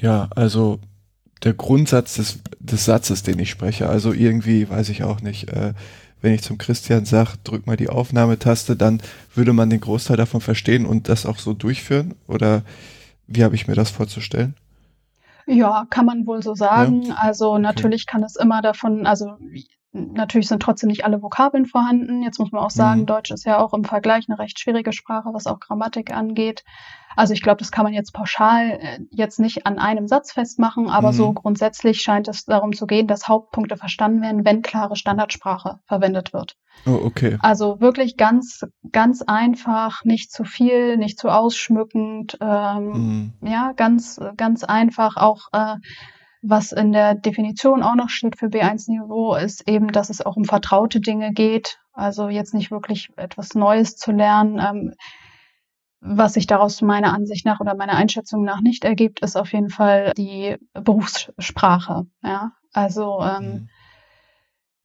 [0.00, 0.80] ja, also
[1.42, 3.88] der Grundsatz des, des Satzes, den ich spreche.
[3.88, 5.72] Also irgendwie, weiß ich auch nicht, äh,
[6.22, 9.00] wenn ich zum Christian sage, drück mal die Aufnahmetaste, dann
[9.34, 12.14] würde man den Großteil davon verstehen und das auch so durchführen?
[12.26, 12.62] Oder
[13.26, 14.54] wie habe ich mir das vorzustellen?
[15.46, 17.02] Ja, kann man wohl so sagen.
[17.02, 17.14] Ja.
[17.14, 18.12] Also natürlich okay.
[18.12, 19.36] kann es immer davon, also
[19.92, 22.22] natürlich sind trotzdem nicht alle Vokabeln vorhanden.
[22.22, 23.06] Jetzt muss man auch sagen, mhm.
[23.06, 26.64] Deutsch ist ja auch im Vergleich eine recht schwierige Sprache, was auch Grammatik angeht.
[27.16, 30.88] Also ich glaube, das kann man jetzt pauschal äh, jetzt nicht an einem Satz festmachen,
[30.88, 31.16] aber mhm.
[31.16, 36.32] so grundsätzlich scheint es darum zu gehen, dass Hauptpunkte verstanden werden, wenn klare Standardsprache verwendet
[36.32, 36.56] wird.
[36.86, 37.36] Oh, okay.
[37.40, 43.48] Also wirklich ganz, ganz einfach, nicht zu viel, nicht zu ausschmückend, ähm, mhm.
[43.48, 45.76] ja, ganz, ganz einfach auch, äh,
[46.42, 50.44] was in der Definition auch noch steht für B1-Niveau, ist eben, dass es auch um
[50.44, 51.78] vertraute Dinge geht.
[51.92, 54.58] Also jetzt nicht wirklich etwas Neues zu lernen.
[54.58, 54.94] Ähm,
[56.00, 59.68] was sich daraus meiner Ansicht nach oder meiner Einschätzung nach nicht ergibt, ist auf jeden
[59.68, 62.06] Fall die Berufssprache.
[62.22, 63.68] Ja, also ähm, mhm.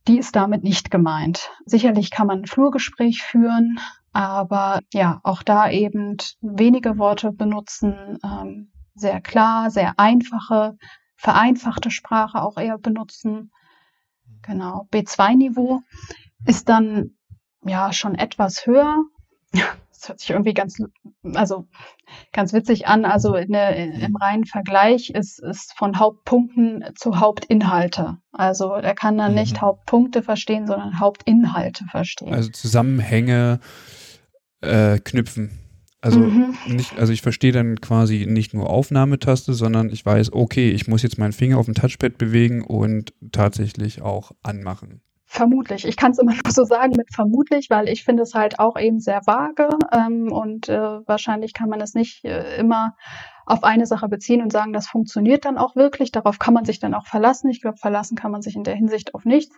[0.10, 1.52] die ist damit nicht gemeint.
[1.66, 3.80] Sicherlich kann man ein Flurgespräch führen,
[4.12, 10.78] aber ja, auch da eben wenige Worte benutzen, ähm, sehr klar, sehr einfache,
[11.16, 13.52] vereinfachte Sprache auch eher benutzen.
[14.42, 14.88] Genau.
[14.92, 15.82] B2-Niveau
[16.46, 17.12] ist dann
[17.64, 19.04] ja schon etwas höher
[20.06, 20.78] das hört sich irgendwie ganz,
[21.34, 21.68] also
[22.32, 23.06] ganz witzig an.
[23.06, 24.16] Also der, im mhm.
[24.16, 28.18] reinen Vergleich ist es von Hauptpunkten zu Hauptinhalte.
[28.32, 29.62] Also er kann dann nicht mhm.
[29.62, 32.34] Hauptpunkte verstehen, sondern Hauptinhalte verstehen.
[32.34, 33.60] Also Zusammenhänge
[34.62, 35.60] äh, knüpfen.
[36.06, 36.56] Also mhm.
[36.68, 41.02] nicht, also ich verstehe dann quasi nicht nur Aufnahmetaste, sondern ich weiß, okay, ich muss
[41.02, 45.02] jetzt meinen Finger auf dem Touchpad bewegen und tatsächlich auch anmachen.
[45.26, 45.84] Vermutlich.
[45.84, 48.80] Ich kann es immer nur so sagen mit vermutlich, weil ich finde es halt auch
[48.80, 52.96] eben sehr vage ähm, und äh, wahrscheinlich kann man es nicht äh, immer
[53.48, 56.12] auf eine Sache beziehen und sagen, das funktioniert dann auch wirklich.
[56.12, 57.50] Darauf kann man sich dann auch verlassen.
[57.50, 59.58] Ich glaube, verlassen kann man sich in der Hinsicht auf nichts.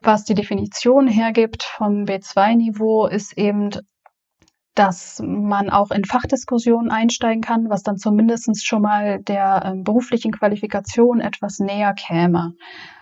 [0.00, 3.70] Was die Definition hergibt vom B2-Niveau ist eben,
[4.76, 10.32] dass man auch in Fachdiskussionen einsteigen kann, was dann zumindest schon mal der äh, beruflichen
[10.32, 12.52] Qualifikation etwas näher käme.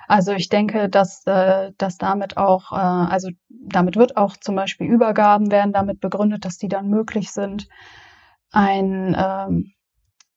[0.07, 4.87] Also ich denke, dass, äh, dass damit auch, äh, also damit wird auch zum Beispiel
[4.87, 7.67] Übergaben werden damit begründet, dass die dann möglich sind.
[8.53, 9.73] Ein, ähm,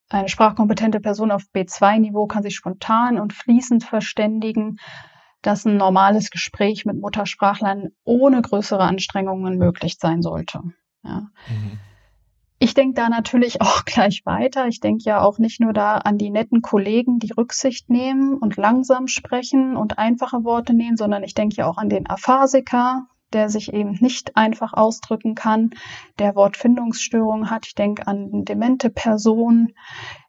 [0.10, 4.78] eine sprachkompetente Person auf B2-Niveau kann sich spontan und fließend verständigen,
[5.44, 10.62] dass ein normales Gespräch mit Muttersprachlern ohne größere Anstrengungen möglich sein sollte.
[11.04, 11.30] Ja.
[11.48, 11.80] Mhm.
[12.60, 14.68] Ich denke da natürlich auch gleich weiter.
[14.68, 18.58] Ich denke ja auch nicht nur da an die netten Kollegen, die Rücksicht nehmen und
[18.58, 23.50] langsam sprechen und einfache Worte nehmen, sondern ich denke ja auch an den Aphasiker, der
[23.50, 25.72] sich eben nicht einfach ausdrücken kann,
[26.20, 27.66] der Wortfindungsstörungen hat.
[27.66, 29.74] Ich denke an demente Personen.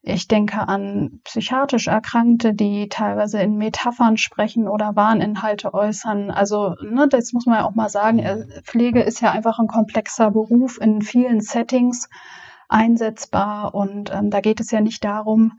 [0.02, 6.30] Ich denke an psychiatrisch Erkrankte, die teilweise in Metaphern sprechen oder Warninhalte äußern.
[6.30, 8.18] Also, ne, das muss man ja auch mal sagen.
[8.18, 12.08] Äh, Pflege ist ja einfach ein komplexer Beruf in vielen Settings
[12.68, 13.74] einsetzbar.
[13.74, 15.58] Und ähm, da geht es ja nicht darum,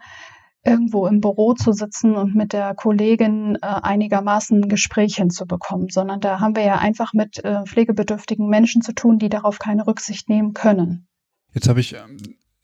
[0.65, 6.19] irgendwo im Büro zu sitzen und mit der Kollegin äh, einigermaßen ein Gespräch hinzubekommen, sondern
[6.19, 10.27] da haben wir ja einfach mit äh, pflegebedürftigen Menschen zu tun, die darauf keine Rücksicht
[10.29, 11.07] nehmen können.
[11.53, 12.17] Jetzt habe ich ähm,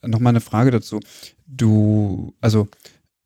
[0.06, 1.00] noch eine Frage dazu.
[1.48, 2.68] Du, also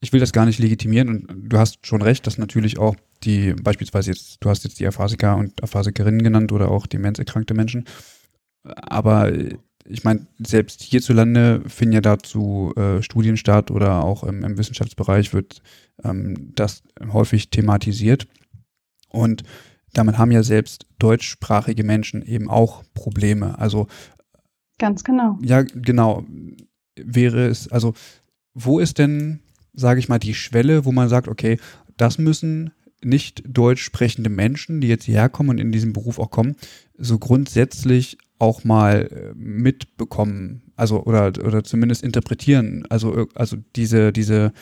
[0.01, 3.53] ich will das gar nicht legitimieren und du hast schon recht, dass natürlich auch die,
[3.53, 7.86] beispielsweise jetzt, du hast jetzt die Aphasiker und Aphasikerinnen genannt oder auch demenzerkrankte Menschen,
[8.63, 9.32] aber
[9.89, 15.34] ich meine, selbst hierzulande finden ja dazu äh, Studien statt oder auch im, im Wissenschaftsbereich
[15.34, 15.62] wird
[16.04, 18.28] ähm, das häufig thematisiert.
[19.10, 19.43] Und
[19.93, 23.58] damit haben ja selbst deutschsprachige Menschen eben auch Probleme.
[23.58, 23.88] Also
[24.78, 25.39] ganz genau.
[25.41, 26.23] Ja, genau.
[26.95, 27.93] Wäre es, also
[28.54, 29.39] wo ist denn,
[29.73, 31.58] sage ich mal, die Schwelle, wo man sagt, okay,
[31.97, 32.71] das müssen
[33.04, 36.58] nicht deutsch sprechende Menschen, die jetzt hierher kommen und in diesem Beruf auch kommen,
[36.97, 44.54] so grundsätzlich auch mal äh, mitbekommen, also oder oder zumindest interpretieren, also also diese diese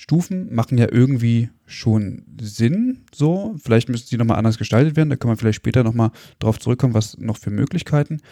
[0.00, 3.54] Stufen machen ja irgendwie schon Sinn, so.
[3.62, 5.10] Vielleicht müssen sie nochmal anders gestaltet werden.
[5.10, 8.22] Da kann man vielleicht später nochmal drauf zurückkommen, was noch für Möglichkeiten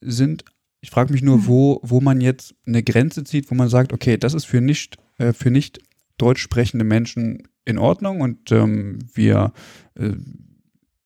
[0.00, 0.44] sind.
[0.80, 1.46] Ich frage mich nur, mhm.
[1.48, 4.98] wo, wo man jetzt eine Grenze zieht, wo man sagt, okay, das ist für nicht,
[5.18, 5.80] äh, für nicht
[6.16, 9.52] deutsch sprechende Menschen in Ordnung und ähm, wir
[9.96, 10.12] äh,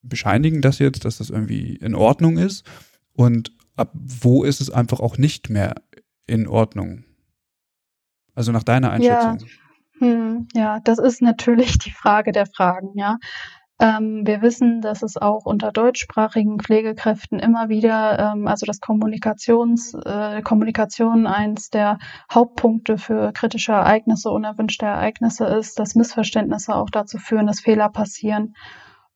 [0.02, 2.64] bescheinigen das jetzt, dass das irgendwie in Ordnung ist.
[3.16, 5.74] Und ab wo ist es einfach auch nicht mehr
[6.27, 7.05] in Ordnung?
[8.35, 9.38] Also nach deiner Einschätzung.
[9.38, 9.46] Ja.
[9.98, 13.18] Hm, ja, das ist natürlich die Frage der Fragen, ja.
[13.81, 19.94] Ähm, wir wissen, dass es auch unter deutschsprachigen Pflegekräften immer wieder, ähm, also dass Kommunikations,
[19.94, 21.98] äh, Kommunikation eins der
[22.33, 28.55] Hauptpunkte für kritische Ereignisse, unerwünschte Ereignisse ist, dass Missverständnisse auch dazu führen, dass Fehler passieren.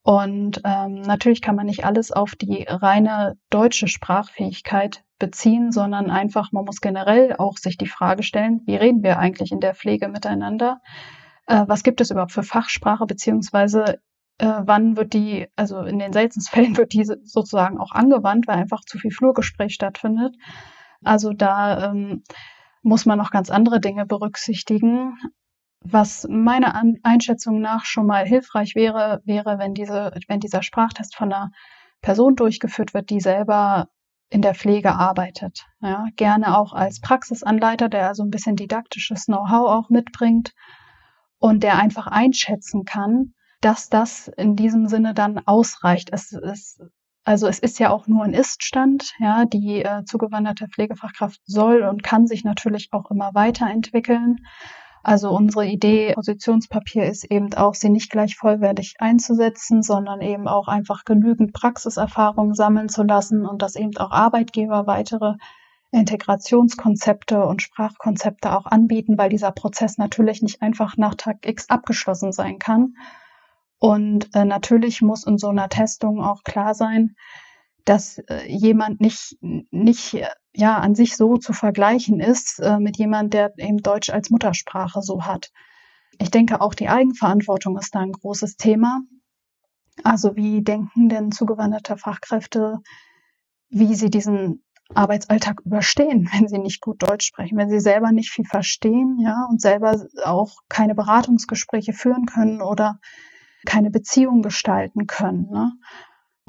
[0.09, 6.51] Und ähm, natürlich kann man nicht alles auf die reine deutsche Sprachfähigkeit beziehen, sondern einfach,
[6.51, 10.07] man muss generell auch sich die Frage stellen, wie reden wir eigentlich in der Pflege
[10.07, 10.81] miteinander?
[11.45, 13.99] Äh, was gibt es überhaupt für Fachsprache, beziehungsweise
[14.39, 18.57] äh, wann wird die, also in den seltensten Fällen wird diese sozusagen auch angewandt, weil
[18.57, 20.35] einfach zu viel Flurgespräch stattfindet.
[21.03, 22.23] Also da ähm,
[22.81, 25.19] muss man noch ganz andere Dinge berücksichtigen.
[25.81, 31.31] Was meiner Einschätzung nach schon mal hilfreich wäre, wäre, wenn diese, wenn dieser Sprachtest von
[31.31, 31.51] einer
[32.01, 33.87] Person durchgeführt wird, die selber
[34.29, 35.65] in der Pflege arbeitet.
[35.81, 40.53] Ja, gerne auch als Praxisanleiter, der also ein bisschen didaktisches Know-how auch mitbringt
[41.39, 46.09] und der einfach einschätzen kann, dass das in diesem Sinne dann ausreicht.
[46.11, 46.81] Es ist,
[47.23, 49.13] also es ist ja auch nur ein Iststand.
[49.19, 54.37] Ja, die äh, zugewanderte Pflegefachkraft soll und kann sich natürlich auch immer weiterentwickeln.
[55.03, 60.67] Also unsere Idee, Positionspapier ist eben auch, sie nicht gleich vollwertig einzusetzen, sondern eben auch
[60.67, 65.35] einfach genügend Praxiserfahrung sammeln zu lassen und dass eben auch Arbeitgeber weitere
[65.91, 72.31] Integrationskonzepte und Sprachkonzepte auch anbieten, weil dieser Prozess natürlich nicht einfach nach Tag X abgeschlossen
[72.31, 72.95] sein kann.
[73.79, 77.15] Und äh, natürlich muss in so einer Testung auch klar sein,
[77.85, 80.17] dass äh, jemand nicht, nicht
[80.53, 85.01] ja an sich so zu vergleichen ist äh, mit jemand, der eben Deutsch als Muttersprache
[85.01, 85.51] so hat.
[86.19, 89.01] Ich denke, auch die Eigenverantwortung ist da ein großes Thema.
[90.03, 92.79] Also wie denken denn zugewanderte Fachkräfte,
[93.69, 94.63] wie sie diesen
[94.93, 99.45] Arbeitsalltag überstehen, wenn sie nicht gut Deutsch sprechen, wenn sie selber nicht viel verstehen, ja,
[99.49, 102.99] und selber auch keine Beratungsgespräche führen können oder
[103.65, 105.49] keine Beziehung gestalten können.
[105.51, 105.73] Ne?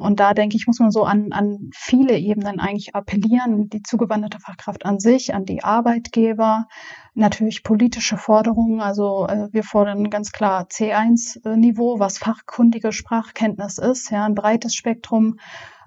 [0.01, 3.69] Und da denke ich, muss man so an, an viele Ebenen eigentlich appellieren.
[3.69, 6.67] Die zugewanderte Fachkraft an sich, an die Arbeitgeber,
[7.15, 8.81] natürlich politische Forderungen.
[8.81, 15.39] Also äh, wir fordern ganz klar C1-Niveau, was fachkundige Sprachkenntnis ist, ja, ein breites Spektrum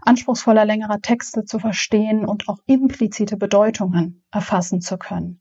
[0.01, 5.39] anspruchsvoller längerer Texte zu verstehen und auch implizite Bedeutungen erfassen zu können.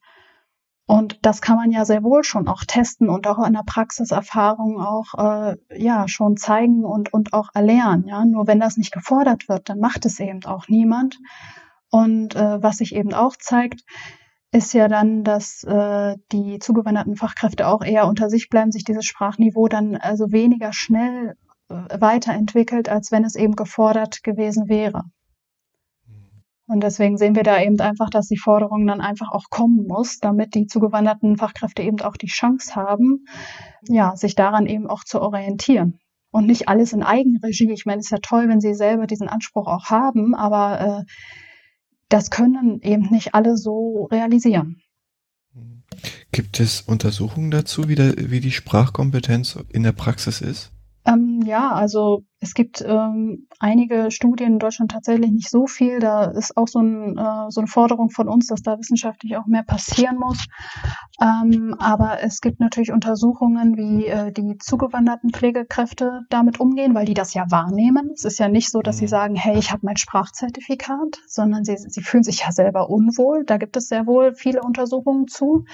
[0.87, 4.81] Und das kann man ja sehr wohl schon auch testen und auch in der Praxiserfahrung
[4.81, 8.07] auch äh, ja schon zeigen und und auch erlernen.
[8.07, 11.19] Ja, nur wenn das nicht gefordert wird, dann macht es eben auch niemand.
[11.91, 13.85] Und äh, was sich eben auch zeigt,
[14.51, 19.07] ist ja dann, dass äh, die zugewanderten Fachkräfte auch eher unter sich bleiben, sich dieses
[19.07, 21.37] Sprachniveau dann also weniger schnell
[21.69, 25.05] äh, weiterentwickelt, als wenn es eben gefordert gewesen wäre.
[26.73, 30.21] Und deswegen sehen wir da eben einfach, dass die Forderung dann einfach auch kommen muss,
[30.21, 33.27] damit die zugewanderten Fachkräfte eben auch die Chance haben,
[33.87, 35.99] ja, sich daran eben auch zu orientieren.
[36.31, 37.71] Und nicht alles in Eigenregie.
[37.73, 41.13] Ich meine, es ist ja toll, wenn sie selber diesen Anspruch auch haben, aber äh,
[42.09, 44.81] das können eben nicht alle so realisieren.
[46.31, 50.73] Gibt es Untersuchungen dazu, wie, der, wie die Sprachkompetenz in der Praxis ist?
[51.05, 55.99] Ähm, ja, also es gibt ähm, einige Studien in Deutschland tatsächlich nicht so viel.
[55.99, 59.47] Da ist auch so, ein, äh, so eine Forderung von uns, dass da wissenschaftlich auch
[59.47, 60.47] mehr passieren muss.
[61.21, 67.15] Ähm, aber es gibt natürlich Untersuchungen, wie äh, die zugewanderten Pflegekräfte damit umgehen, weil die
[67.15, 68.11] das ja wahrnehmen.
[68.15, 69.11] Es ist ja nicht so, dass sie mhm.
[69.11, 73.45] sagen, hey, ich habe mein Sprachzertifikat, sondern sie, sie fühlen sich ja selber unwohl.
[73.45, 75.65] Da gibt es sehr wohl viele Untersuchungen zu.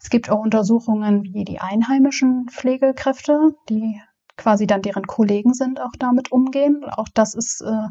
[0.00, 4.00] Es gibt auch Untersuchungen, wie die einheimischen Pflegekräfte, die
[4.36, 6.84] quasi dann deren Kollegen sind, auch damit umgehen.
[6.84, 7.88] Auch das ist äh,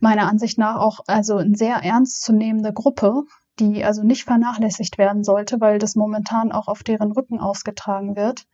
[0.00, 3.24] meiner Ansicht nach auch also eine sehr ernstzunehmende Gruppe,
[3.58, 8.46] die also nicht vernachlässigt werden sollte, weil das momentan auch auf deren Rücken ausgetragen wird.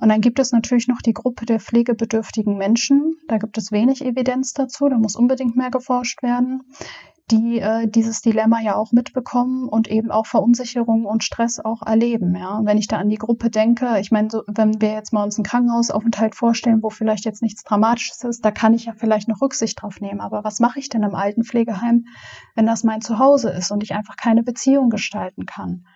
[0.00, 3.16] Und dann gibt es natürlich noch die Gruppe der pflegebedürftigen Menschen.
[3.28, 6.62] Da gibt es wenig Evidenz dazu, da muss unbedingt mehr geforscht werden
[7.30, 12.34] die äh, dieses Dilemma ja auch mitbekommen und eben auch Verunsicherung und Stress auch erleben.
[12.36, 15.12] Ja, und wenn ich da an die Gruppe denke, ich meine, so, wenn wir jetzt
[15.12, 18.94] mal uns einen Krankenhausaufenthalt vorstellen, wo vielleicht jetzt nichts Dramatisches ist, da kann ich ja
[18.96, 20.20] vielleicht noch Rücksicht drauf nehmen.
[20.20, 22.06] Aber was mache ich denn im Altenpflegeheim,
[22.54, 25.86] wenn das mein Zuhause ist und ich einfach keine Beziehung gestalten kann?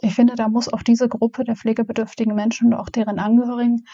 [0.00, 3.84] Ich finde, da muss auch diese Gruppe der pflegebedürftigen Menschen und auch deren Angehörigen,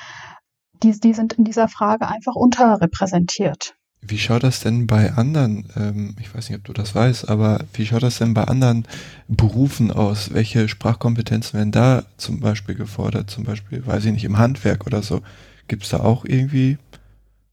[0.83, 3.77] die, die sind in dieser Frage einfach unterrepräsentiert.
[4.03, 7.65] Wie schaut das denn bei anderen, ähm, ich weiß nicht, ob du das weißt, aber
[7.75, 8.87] wie schaut das denn bei anderen
[9.29, 10.33] Berufen aus?
[10.33, 13.29] Welche Sprachkompetenzen werden da zum Beispiel gefordert?
[13.29, 15.21] Zum Beispiel, weiß ich nicht, im Handwerk oder so.
[15.69, 16.79] Gibt es da auch irgendwie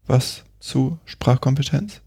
[0.08, 2.02] was zu Sprachkompetenz?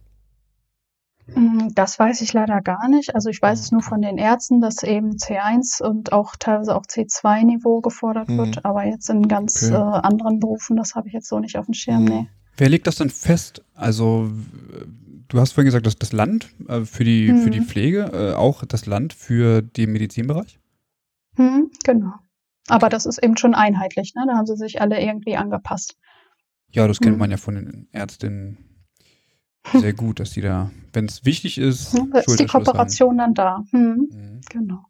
[1.34, 3.14] Mm, das weiß ich leider gar nicht.
[3.14, 6.86] Also ich weiß es nur von den Ärzten, dass eben C1 und auch teilweise auch
[6.86, 8.38] C2-Niveau gefordert mhm.
[8.38, 9.74] wird, aber jetzt in ganz okay.
[9.74, 12.04] äh, anderen Berufen, das habe ich jetzt so nicht auf dem Schirm.
[12.04, 12.08] Mhm.
[12.08, 12.28] Nee.
[12.56, 13.64] Wer legt das denn fest?
[13.74, 14.30] Also
[15.28, 17.42] du hast vorhin gesagt, dass das Land äh, für, die, mhm.
[17.42, 20.58] für die Pflege, äh, auch das Land für den Medizinbereich?
[21.36, 22.14] Mhm, genau.
[22.68, 24.24] Aber das ist eben schon einheitlich, ne?
[24.26, 25.96] Da haben sie sich alle irgendwie angepasst.
[26.72, 27.20] Ja, das kennt mhm.
[27.20, 28.58] man ja von den Ärztinnen
[29.72, 33.64] sehr gut, dass die da, wenn es wichtig ist, ja, ist die Kooperation dann da.
[33.70, 34.08] Hm.
[34.10, 34.40] Mhm.
[34.48, 34.84] Genau.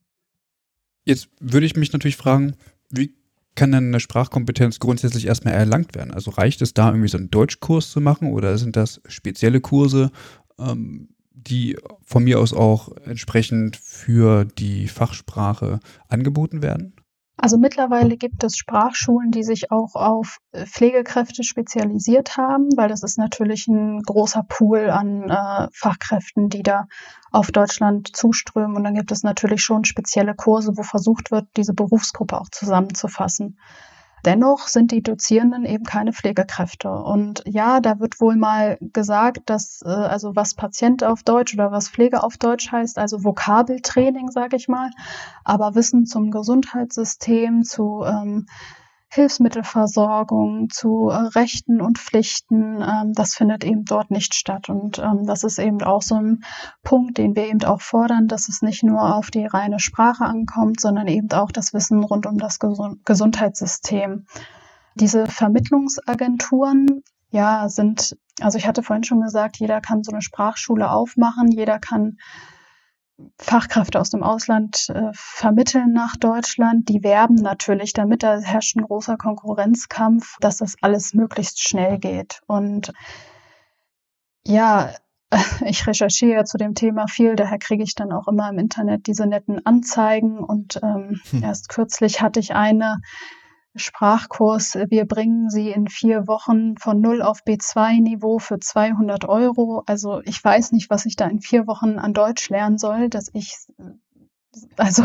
[1.05, 2.55] Jetzt würde ich mich natürlich fragen,
[2.91, 3.15] wie
[3.55, 6.13] kann denn eine Sprachkompetenz grundsätzlich erstmal erlangt werden?
[6.13, 10.11] Also reicht es da irgendwie so einen Deutschkurs zu machen oder sind das spezielle Kurse,
[10.59, 16.95] ähm, die von mir aus auch entsprechend für die Fachsprache angeboten werden?
[17.43, 23.03] Also mittlerweile gibt es Sprachschulen, die sich auch auf äh, Pflegekräfte spezialisiert haben, weil das
[23.03, 26.85] ist natürlich ein großer Pool an äh, Fachkräften, die da
[27.33, 28.77] auf Deutschland zuströmen.
[28.77, 33.59] Und dann gibt es natürlich schon spezielle Kurse, wo versucht wird, diese Berufsgruppe auch zusammenzufassen.
[34.25, 36.91] Dennoch sind die Dozierenden eben keine Pflegekräfte.
[36.91, 41.73] Und ja, da wird wohl mal gesagt, dass äh, also was Patient auf Deutsch oder
[41.73, 44.91] was Pflege auf Deutsch heißt, also Vokabeltraining, sage ich mal,
[45.45, 48.47] aber Wissen zum Gesundheitssystem, zu ähm,
[49.13, 54.69] Hilfsmittelversorgung, zu äh, Rechten und Pflichten, ähm, das findet eben dort nicht statt.
[54.69, 56.45] Und ähm, das ist eben auch so ein
[56.85, 60.81] Punkt, den wir eben auch fordern, dass es nicht nur auf die reine Sprache ankommt,
[60.81, 64.27] sondern eben auch das Wissen rund um das Gesund Gesundheitssystem.
[64.95, 70.89] Diese Vermittlungsagenturen, ja, sind, also ich hatte vorhin schon gesagt, jeder kann so eine Sprachschule
[70.89, 72.19] aufmachen, jeder kann
[73.39, 76.89] Fachkräfte aus dem Ausland äh, vermitteln nach Deutschland.
[76.89, 82.41] Die werben natürlich damit, da herrscht ein großer Konkurrenzkampf, dass das alles möglichst schnell geht.
[82.47, 82.93] Und
[84.47, 84.91] ja,
[85.65, 89.27] ich recherchiere zu dem Thema viel, daher kriege ich dann auch immer im Internet diese
[89.27, 90.39] netten Anzeigen.
[90.39, 91.43] Und ähm, hm.
[91.43, 92.99] erst kürzlich hatte ich eine,
[93.77, 94.77] Sprachkurs.
[94.89, 99.83] Wir bringen Sie in vier Wochen von null auf B2-Niveau für 200 Euro.
[99.87, 103.31] Also ich weiß nicht, was ich da in vier Wochen an Deutsch lernen soll, dass
[103.33, 103.57] ich
[104.77, 105.05] also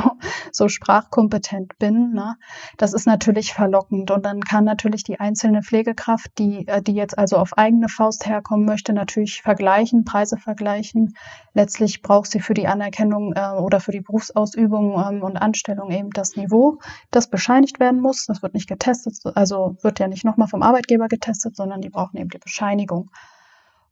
[0.51, 2.35] so sprachkompetent bin, ne,
[2.77, 4.09] das ist natürlich verlockend.
[4.11, 8.25] Und dann kann natürlich die einzelne Pflegekraft, die, äh, die jetzt also auf eigene Faust
[8.25, 11.15] herkommen möchte, natürlich vergleichen, Preise vergleichen.
[11.53, 16.09] Letztlich braucht sie für die Anerkennung äh, oder für die Berufsausübung ähm, und Anstellung eben
[16.09, 16.79] das Niveau,
[17.11, 18.25] das bescheinigt werden muss.
[18.25, 22.17] Das wird nicht getestet, also wird ja nicht nochmal vom Arbeitgeber getestet, sondern die brauchen
[22.17, 23.11] eben die Bescheinigung.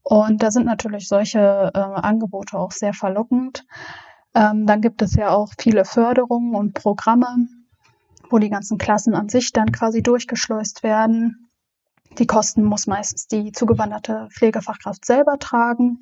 [0.04, 3.66] Und da sind natürlich solche äh, Angebote auch sehr verlockend.
[4.36, 7.48] Ähm, dann gibt es ja auch viele Förderungen und Programme,
[8.30, 11.50] wo die ganzen Klassen an sich dann quasi durchgeschleust werden.
[12.18, 16.02] Die Kosten muss meistens die zugewanderte Pflegefachkraft selber tragen.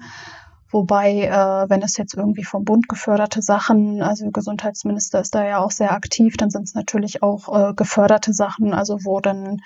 [0.69, 5.57] Wobei, äh, wenn es jetzt irgendwie vom Bund geförderte Sachen, also Gesundheitsminister ist da ja
[5.59, 9.61] auch sehr aktiv, dann sind es natürlich auch äh, geförderte Sachen, also wo dann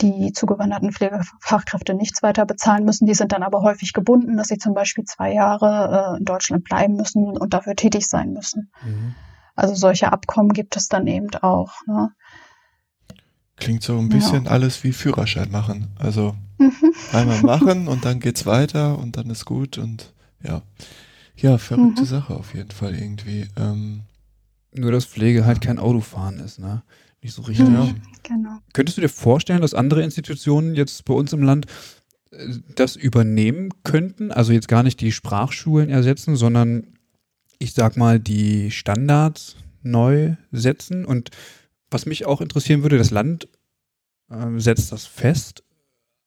[0.00, 3.06] die zugewanderten Pflegefachkräfte nichts weiter bezahlen müssen.
[3.06, 6.64] Die sind dann aber häufig gebunden, dass sie zum Beispiel zwei Jahre äh, in Deutschland
[6.64, 8.70] bleiben müssen und dafür tätig sein müssen.
[8.82, 9.14] Mhm.
[9.54, 11.72] Also solche Abkommen gibt es dann eben auch.
[11.86, 12.10] Ne?
[13.56, 14.50] Klingt so ein bisschen ja.
[14.52, 15.88] alles wie Führerschein machen.
[15.98, 16.72] Also mhm.
[17.12, 20.62] einmal machen und dann geht's weiter und dann ist gut und ja.
[21.34, 22.06] Ja, verrückte mhm.
[22.06, 23.48] Sache auf jeden Fall irgendwie.
[23.56, 24.02] Ähm,
[24.72, 26.82] Nur, dass Pflege halt kein Autofahren ist, ne?
[27.22, 27.68] Nicht so richtig.
[27.68, 27.94] Ja.
[28.22, 28.58] Genau.
[28.72, 31.66] Könntest du dir vorstellen, dass andere Institutionen jetzt bei uns im Land
[32.30, 34.30] äh, das übernehmen könnten?
[34.30, 36.98] Also jetzt gar nicht die Sprachschulen ersetzen, sondern
[37.58, 41.04] ich sag mal die Standards neu setzen.
[41.04, 41.30] Und
[41.90, 43.48] was mich auch interessieren würde, das Land
[44.30, 45.64] äh, setzt das fest,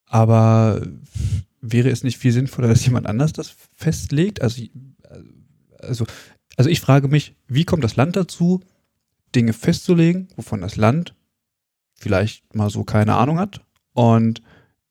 [0.06, 0.86] aber
[1.62, 4.42] wäre es nicht viel sinnvoller, dass jemand anders das festlegt?
[4.42, 4.62] Also,
[5.78, 6.04] also,
[6.56, 8.60] also ich frage mich, wie kommt das Land dazu,
[9.34, 11.14] Dinge festzulegen, wovon das Land
[11.94, 13.64] vielleicht mal so keine Ahnung hat.
[13.92, 14.42] Und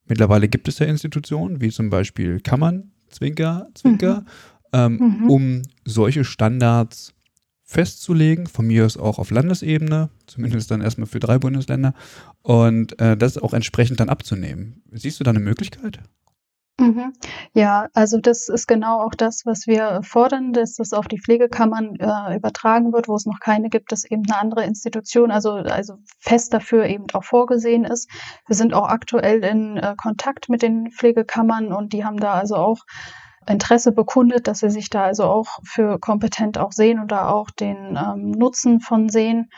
[0.06, 4.26] mittlerweile gibt es ja Institutionen, wie zum Beispiel Kammern, Zwinker, Zwinker, mhm.
[4.74, 5.30] Ähm, mhm.
[5.30, 7.14] um solche Standards
[7.72, 11.94] festzulegen, von mir aus auch auf Landesebene, zumindest dann erstmal für drei Bundesländer,
[12.42, 14.82] und äh, das auch entsprechend dann abzunehmen.
[14.92, 16.00] Siehst du da eine Möglichkeit?
[16.82, 17.14] Mhm.
[17.54, 21.96] Ja, also das ist genau auch das, was wir fordern, dass das auf die Pflegekammern
[22.00, 25.96] äh, übertragen wird, wo es noch keine gibt, dass eben eine andere Institution, also, also
[26.20, 28.10] fest dafür eben auch vorgesehen ist.
[28.48, 32.56] Wir sind auch aktuell in äh, Kontakt mit den Pflegekammern und die haben da also
[32.56, 32.80] auch
[33.48, 37.50] Interesse bekundet, dass sie sich da also auch für kompetent auch sehen und da auch
[37.52, 39.50] den ähm, Nutzen von sehen.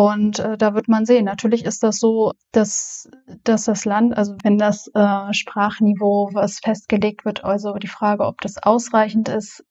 [0.00, 1.26] Und äh, da wird man sehen.
[1.26, 3.10] Natürlich ist das so, dass,
[3.44, 8.40] dass das Land, also wenn das äh, Sprachniveau, was festgelegt wird, also die Frage, ob
[8.40, 9.62] das ausreichend ist,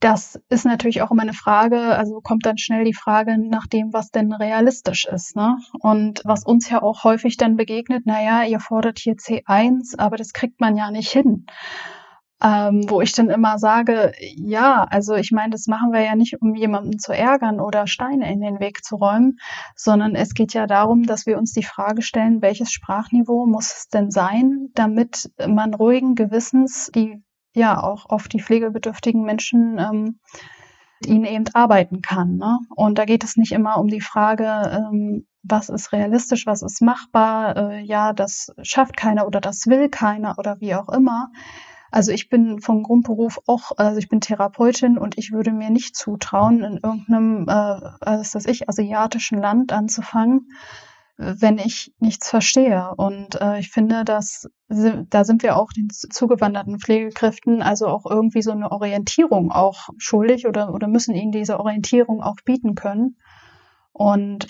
[0.00, 3.92] das ist natürlich auch immer eine Frage, also kommt dann schnell die Frage nach dem,
[3.92, 5.36] was denn realistisch ist.
[5.36, 5.56] Ne?
[5.78, 10.32] Und was uns ja auch häufig dann begegnet, naja, ihr fordert hier C1, aber das
[10.32, 11.46] kriegt man ja nicht hin
[12.42, 16.40] ähm, wo ich dann immer sage, ja, also ich meine, das machen wir ja nicht,
[16.40, 19.38] um jemanden zu ärgern oder Steine in den Weg zu räumen,
[19.74, 23.88] sondern es geht ja darum, dass wir uns die Frage stellen, welches Sprachniveau muss es
[23.88, 27.22] denn sein, damit man ruhigen Gewissens die
[27.54, 30.20] ja auch auf die pflegebedürftigen Menschen ähm,
[31.04, 32.36] ihnen eben arbeiten kann.
[32.36, 32.58] Ne?
[32.74, 36.82] Und da geht es nicht immer um die Frage, ähm, was ist realistisch, was ist
[36.82, 41.30] machbar, äh, ja, das schafft keiner oder das will keiner oder wie auch immer,
[41.90, 45.96] also ich bin vom Grundberuf auch, also ich bin Therapeutin und ich würde mir nicht
[45.96, 50.48] zutrauen, in irgendeinem, äh, was weiß ich, asiatischen Land anzufangen,
[51.16, 52.92] wenn ich nichts verstehe.
[52.96, 58.42] Und äh, ich finde, dass da sind wir auch den zugewanderten Pflegekräften also auch irgendwie
[58.42, 63.16] so eine Orientierung auch schuldig oder, oder müssen ihnen diese Orientierung auch bieten können.
[63.92, 64.48] Und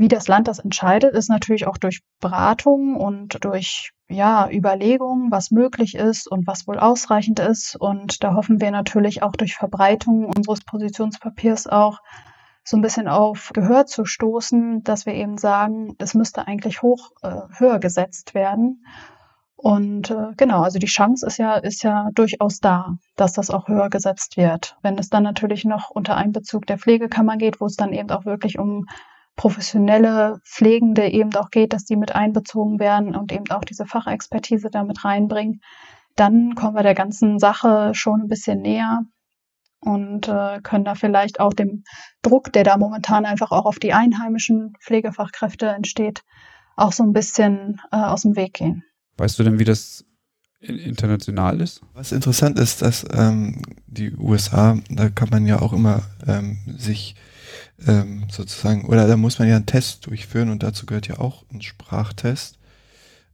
[0.00, 5.50] wie das Land das entscheidet, ist natürlich auch durch Beratung und durch ja, Überlegungen, was
[5.50, 7.76] möglich ist und was wohl ausreichend ist.
[7.76, 11.98] Und da hoffen wir natürlich auch durch Verbreitung unseres Positionspapiers auch
[12.64, 17.10] so ein bisschen auf Gehör zu stoßen, dass wir eben sagen, es müsste eigentlich hoch
[17.20, 18.86] äh, höher gesetzt werden.
[19.54, 23.68] Und äh, genau, also die Chance ist ja, ist ja durchaus da, dass das auch
[23.68, 24.78] höher gesetzt wird.
[24.80, 28.24] Wenn es dann natürlich noch unter Einbezug der Pflegekammer geht, wo es dann eben auch
[28.24, 28.86] wirklich um
[29.40, 34.68] professionelle Pflegende eben auch geht, dass die mit einbezogen werden und eben auch diese Fachexpertise
[34.70, 35.62] damit reinbringen,
[36.14, 39.00] dann kommen wir der ganzen Sache schon ein bisschen näher
[39.80, 41.84] und äh, können da vielleicht auch dem
[42.20, 46.20] Druck, der da momentan einfach auch auf die einheimischen Pflegefachkräfte entsteht,
[46.76, 48.84] auch so ein bisschen äh, aus dem Weg gehen.
[49.16, 50.04] Weißt du denn, wie das
[50.60, 51.80] international ist?
[51.94, 57.16] Was interessant ist, dass ähm, die USA, da kann man ja auch immer ähm, sich
[57.86, 61.44] ähm, sozusagen, oder da muss man ja einen Test durchführen und dazu gehört ja auch
[61.52, 62.58] ein Sprachtest.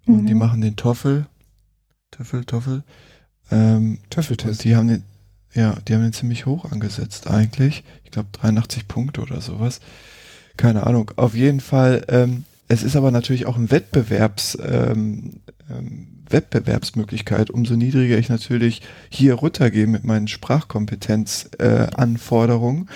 [0.07, 0.27] Und mhm.
[0.27, 1.27] die machen den Toffel,
[2.11, 2.85] Töffel, Toffel,
[3.51, 4.65] ähm, Töffeltest.
[4.65, 5.05] Die haben den,
[5.55, 7.85] ja, die haben den ziemlich hoch angesetzt eigentlich.
[8.05, 9.81] Ich glaube 83 Punkte oder sowas.
[10.57, 11.11] Keine Ahnung.
[11.17, 15.41] Auf jeden Fall, ähm, es ist aber natürlich auch ein Wettbewerbs, ähm,
[15.71, 17.51] ähm, Wettbewerbsmöglichkeit.
[17.51, 22.93] Umso niedriger ich natürlich hier runtergehe mit meinen Sprachkompetenzanforderungen, äh,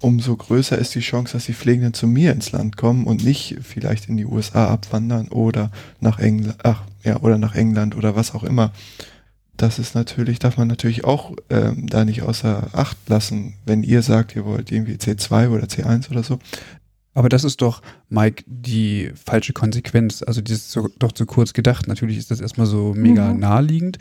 [0.00, 3.58] umso größer ist die Chance, dass die Pflegenden zu mir ins Land kommen und nicht
[3.62, 5.70] vielleicht in die USA abwandern oder
[6.00, 8.72] nach England, ach, ja, oder nach England oder was auch immer.
[9.56, 14.00] Das ist natürlich, darf man natürlich auch ähm, da nicht außer Acht lassen, wenn ihr
[14.00, 16.38] sagt, ihr wollt irgendwie C2 oder C1 oder so.
[17.12, 20.22] Aber das ist doch, Mike, die falsche Konsequenz.
[20.22, 21.88] Also, die ist so, doch zu kurz gedacht.
[21.88, 23.40] Natürlich ist das erstmal so mega mhm.
[23.40, 23.98] naheliegend,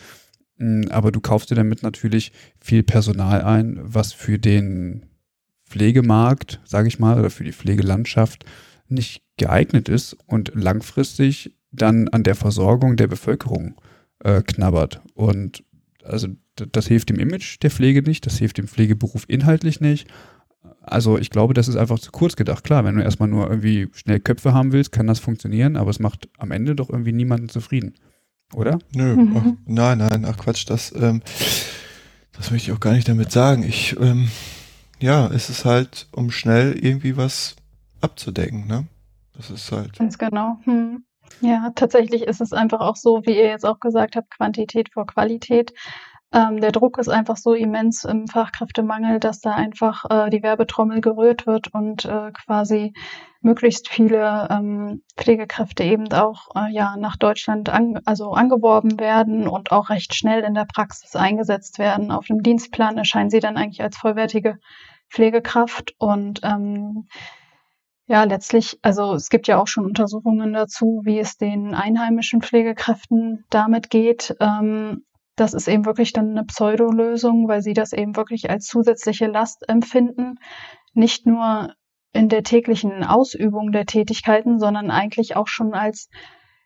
[0.59, 2.31] mm, aber du kaufst dir damit natürlich
[2.61, 5.08] viel Personal ein, was für den
[5.69, 8.45] Pflegemarkt, sage ich mal, oder für die Pflegelandschaft
[8.87, 13.75] nicht geeignet ist und langfristig dann an der Versorgung der Bevölkerung
[14.23, 15.01] äh, knabbert.
[15.13, 15.63] Und
[16.03, 20.07] also das hilft dem Image der Pflege nicht, das hilft dem Pflegeberuf inhaltlich nicht.
[20.81, 22.63] Also ich glaube, das ist einfach zu kurz gedacht.
[22.63, 25.99] Klar, wenn du erstmal nur irgendwie schnell Köpfe haben willst, kann das funktionieren, aber es
[25.99, 27.93] macht am Ende doch irgendwie niemanden zufrieden.
[28.53, 28.79] Oder?
[28.95, 29.37] Nö, mhm.
[29.37, 31.21] ach, nein, nein, ach Quatsch, das, ähm,
[32.35, 33.63] das möchte ich auch gar nicht damit sagen.
[33.63, 34.29] Ich, ähm,
[34.99, 37.55] ja, es ist halt, um schnell irgendwie was
[38.01, 38.87] abzudecken, ne?
[39.35, 39.97] Das ist halt.
[39.97, 40.57] Ganz genau.
[40.63, 41.05] Hm.
[41.41, 45.05] Ja, tatsächlich ist es einfach auch so, wie ihr jetzt auch gesagt habt, Quantität vor
[45.05, 45.73] Qualität.
[46.33, 51.01] Ähm, der Druck ist einfach so immens im Fachkräftemangel, dass da einfach äh, die Werbetrommel
[51.01, 52.93] gerührt wird und äh, quasi
[53.41, 59.71] möglichst viele ähm, Pflegekräfte eben auch äh, ja nach Deutschland an, also angeworben werden und
[59.71, 62.11] auch recht schnell in der Praxis eingesetzt werden.
[62.11, 64.59] Auf dem Dienstplan erscheinen sie dann eigentlich als vollwertige
[65.09, 67.07] Pflegekraft und ähm,
[68.07, 73.45] ja, letztlich, also es gibt ja auch schon Untersuchungen dazu, wie es den einheimischen Pflegekräften
[73.51, 74.35] damit geht.
[74.39, 79.27] Ähm, das ist eben wirklich dann eine Pseudolösung, weil sie das eben wirklich als zusätzliche
[79.27, 80.39] Last empfinden.
[80.93, 81.75] Nicht nur
[82.13, 86.09] in der täglichen Ausübung der Tätigkeiten, sondern eigentlich auch schon als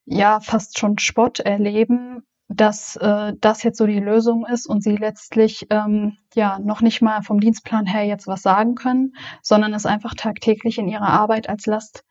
[0.05, 4.95] ja fast schon Spott erleben, dass äh, das jetzt so die Lösung ist und sie
[4.95, 9.85] letztlich ähm, ja noch nicht mal vom Dienstplan her jetzt was sagen können, sondern es
[9.85, 12.03] einfach tagtäglich in ihrer Arbeit als Last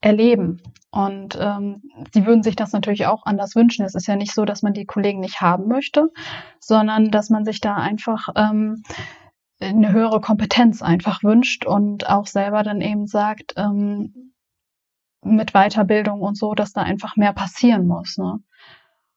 [0.00, 0.62] erleben.
[0.90, 1.82] Und ähm,
[2.12, 3.84] sie würden sich das natürlich auch anders wünschen.
[3.84, 6.10] Es ist ja nicht so, dass man die Kollegen nicht haben möchte,
[6.60, 8.82] sondern dass man sich da einfach ähm,
[9.64, 14.32] eine höhere Kompetenz einfach wünscht und auch selber dann eben sagt, ähm,
[15.24, 18.18] mit Weiterbildung und so, dass da einfach mehr passieren muss.
[18.18, 18.40] Ne?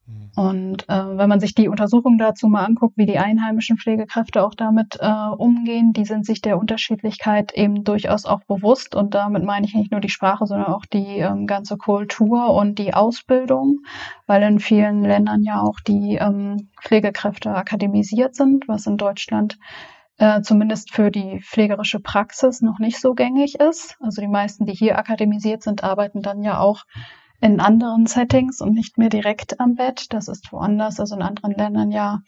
[0.08, 0.32] Mhm.
[0.36, 4.56] Und äh, wenn man sich die Untersuchung dazu mal anguckt, wie die einheimischen Pflegekräfte auch
[4.56, 8.96] damit äh, umgehen, die sind sich der Unterschiedlichkeit eben durchaus auch bewusst.
[8.96, 12.80] Und damit meine ich nicht nur die Sprache, sondern auch die ähm, ganze Kultur und
[12.80, 13.82] die Ausbildung,
[14.26, 19.58] weil in vielen Ländern ja auch die ähm, Pflegekräfte akademisiert sind, was in Deutschland
[20.18, 23.98] äh, zumindest für die pflegerische Praxis noch nicht so gängig ist.
[24.02, 26.84] Also die meisten, die hier akademisiert sind, arbeiten dann ja auch
[27.40, 30.08] in anderen Settings und nicht mehr direkt am Bett.
[30.12, 32.22] Das ist woanders, also in anderen Ländern ja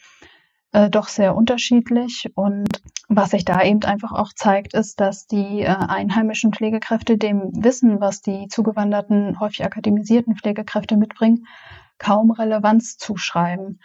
[0.71, 2.31] äh, doch sehr unterschiedlich.
[2.35, 7.49] Und was sich da eben einfach auch zeigt, ist, dass die äh, einheimischen Pflegekräfte dem
[7.53, 11.47] Wissen, was die zugewanderten, häufig akademisierten Pflegekräfte mitbringen,
[11.97, 13.79] kaum Relevanz zuschreiben.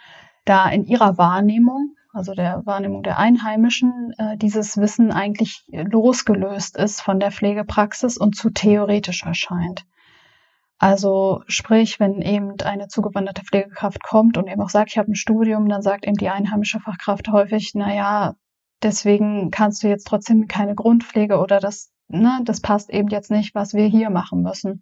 [0.45, 7.01] Da in ihrer Wahrnehmung, also der Wahrnehmung der Einheimischen, äh, dieses Wissen eigentlich losgelöst ist
[7.01, 9.85] von der Pflegepraxis und zu theoretisch erscheint.
[10.77, 15.15] Also sprich, wenn eben eine zugewanderte Pflegekraft kommt und eben auch sagt, ich habe ein
[15.15, 18.35] Studium, dann sagt eben die einheimische Fachkraft häufig, na ja,
[18.81, 23.55] deswegen kannst du jetzt trotzdem keine Grundpflege oder das, ne, das passt eben jetzt nicht,
[23.55, 24.81] was wir hier machen müssen.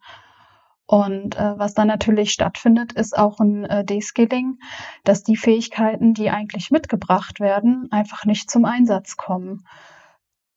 [0.85, 4.59] Und äh, was dann natürlich stattfindet, ist auch ein äh, Deskilling,
[5.03, 9.65] dass die Fähigkeiten, die eigentlich mitgebracht werden, einfach nicht zum Einsatz kommen.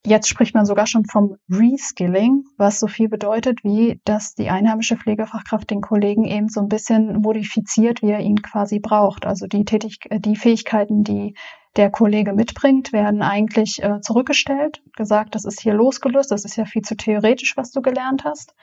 [0.04, 4.96] Jetzt spricht man sogar schon vom Reskilling, was so viel bedeutet, wie dass die einheimische
[4.96, 9.26] Pflegefachkraft den Kollegen eben so ein bisschen modifiziert, wie er ihn quasi braucht.
[9.26, 11.34] Also die, Tätig die Fähigkeiten, die
[11.74, 16.64] der Kollege mitbringt, werden eigentlich äh, zurückgestellt, gesagt, das ist hier losgelöst, das ist ja
[16.64, 18.54] viel zu theoretisch, was du gelernt hast.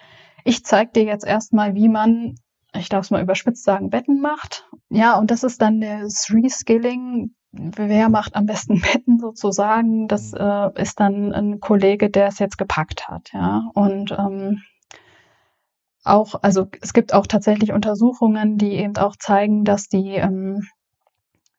[0.43, 2.35] Ich zeige dir jetzt erstmal, wie man,
[2.75, 4.69] ich darf es mal überspitzt sagen, Betten macht.
[4.89, 10.39] Ja, und das ist dann das Reskilling, wer macht am besten Betten sozusagen, das mhm.
[10.39, 13.69] äh, ist dann ein Kollege, der es jetzt gepackt hat, ja.
[13.73, 14.61] Und ähm,
[16.03, 20.67] auch, also es gibt auch tatsächlich Untersuchungen, die eben auch zeigen, dass die, ähm,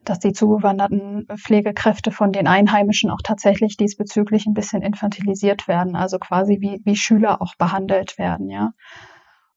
[0.04, 6.18] dass die zugewanderten Pflegekräfte von den Einheimischen auch tatsächlich diesbezüglich ein bisschen infantilisiert werden, also
[6.18, 8.72] quasi wie, wie Schüler auch behandelt werden, ja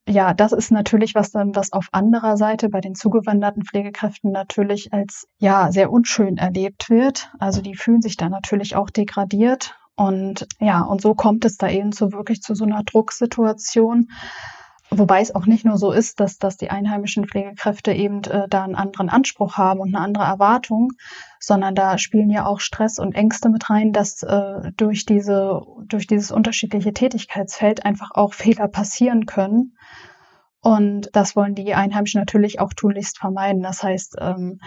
[0.08, 4.92] ja, das ist natürlich was dann, was auf anderer Seite bei den zugewanderten Pflegekräften natürlich
[4.92, 7.30] als ja sehr unschön erlebt wird.
[7.38, 11.68] Also die fühlen sich da natürlich auch degradiert und ja, und so kommt es da
[11.68, 14.10] eben so wirklich zu so einer Drucksituation.
[14.90, 18.64] Wobei es auch nicht nur so ist, dass, dass die einheimischen Pflegekräfte eben äh, da
[18.64, 20.92] einen anderen Anspruch haben und eine andere Erwartung,
[21.40, 26.06] sondern da spielen ja auch Stress und Ängste mit rein, dass äh, durch diese, durch
[26.06, 29.76] dieses unterschiedliche Tätigkeitsfeld einfach auch Fehler passieren können.
[30.60, 33.62] Und das wollen die Einheimischen natürlich auch tunlichst vermeiden.
[33.62, 34.58] Das heißt, ähm,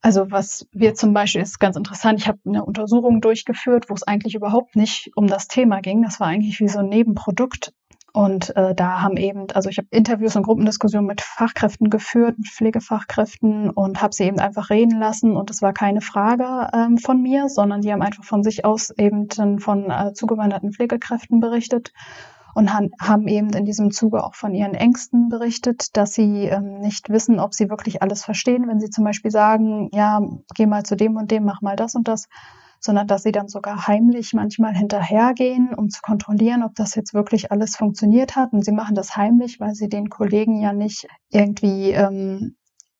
[0.00, 2.20] also was wir zum Beispiel ist ganz interessant.
[2.20, 6.02] Ich habe eine Untersuchung durchgeführt, wo es eigentlich überhaupt nicht um das Thema ging.
[6.02, 7.72] Das war eigentlich wie so ein Nebenprodukt.
[8.12, 12.48] Und äh, da haben eben, also ich habe Interviews und Gruppendiskussionen mit Fachkräften geführt, mit
[12.48, 15.36] Pflegefachkräften und habe sie eben einfach reden lassen.
[15.36, 18.90] Und es war keine Frage ähm, von mir, sondern die haben einfach von sich aus
[18.90, 21.92] eben dann von äh, zugewanderten Pflegekräften berichtet
[22.54, 26.78] und han, haben eben in diesem Zuge auch von ihren Ängsten berichtet, dass sie ähm,
[26.78, 30.20] nicht wissen, ob sie wirklich alles verstehen, wenn sie zum Beispiel sagen, ja,
[30.54, 32.28] geh mal zu dem und dem, mach mal das und das
[32.80, 37.52] sondern dass sie dann sogar heimlich manchmal hinterhergehen, um zu kontrollieren, ob das jetzt wirklich
[37.52, 38.52] alles funktioniert hat.
[38.52, 42.56] Und sie machen das heimlich, weil sie den Kollegen ja nicht irgendwie ähm,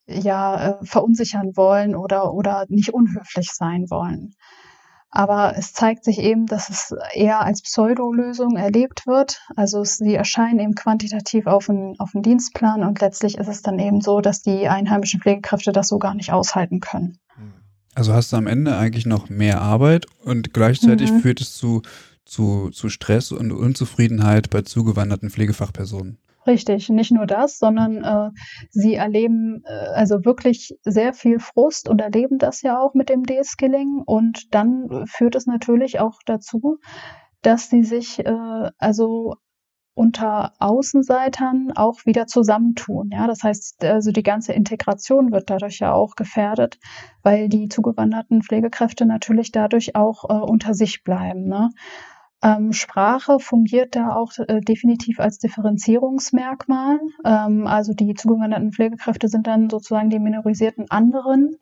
[0.07, 4.35] ja äh, verunsichern wollen oder oder nicht unhöflich sein wollen.
[5.12, 9.41] Aber es zeigt sich eben, dass es eher als Pseudolösung erlebt wird.
[9.57, 13.81] Also sie erscheinen eben quantitativ auf einen, auf einen Dienstplan und letztlich ist es dann
[13.81, 17.18] eben so, dass die einheimischen Pflegekräfte das so gar nicht aushalten können.
[17.95, 21.20] Also hast du am Ende eigentlich noch mehr Arbeit und gleichzeitig mhm.
[21.20, 21.82] führt es zu,
[22.24, 26.18] zu, zu Stress und Unzufriedenheit bei zugewanderten Pflegefachpersonen.
[26.47, 28.30] Richtig, nicht nur das, sondern äh,
[28.70, 33.24] sie erleben äh, also wirklich sehr viel Frust und erleben das ja auch mit dem
[33.24, 34.03] De-Skilling.
[34.07, 36.78] Und dann führt es natürlich auch dazu,
[37.43, 39.36] dass sie sich äh, also
[40.01, 43.11] unter Außenseitern auch wieder zusammentun.
[43.12, 46.78] Ja, das heißt, also die ganze Integration wird dadurch ja auch gefährdet,
[47.22, 51.48] weil die zugewanderten Pflegekräfte natürlich dadurch auch äh, unter sich bleiben.
[51.48, 51.68] Ne?
[52.42, 56.98] Ähm, Sprache fungiert da auch äh, definitiv als Differenzierungsmerkmal.
[57.26, 61.57] Ähm, also die zugewanderten Pflegekräfte sind dann sozusagen die minorisierten anderen.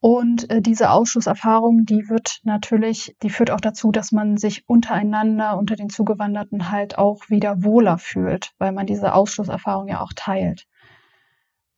[0.00, 5.58] Und äh, diese Ausschlusserfahrung, die wird natürlich, die führt auch dazu, dass man sich untereinander,
[5.58, 10.66] unter den Zugewanderten halt auch wieder wohler fühlt, weil man diese Ausschlusserfahrung ja auch teilt.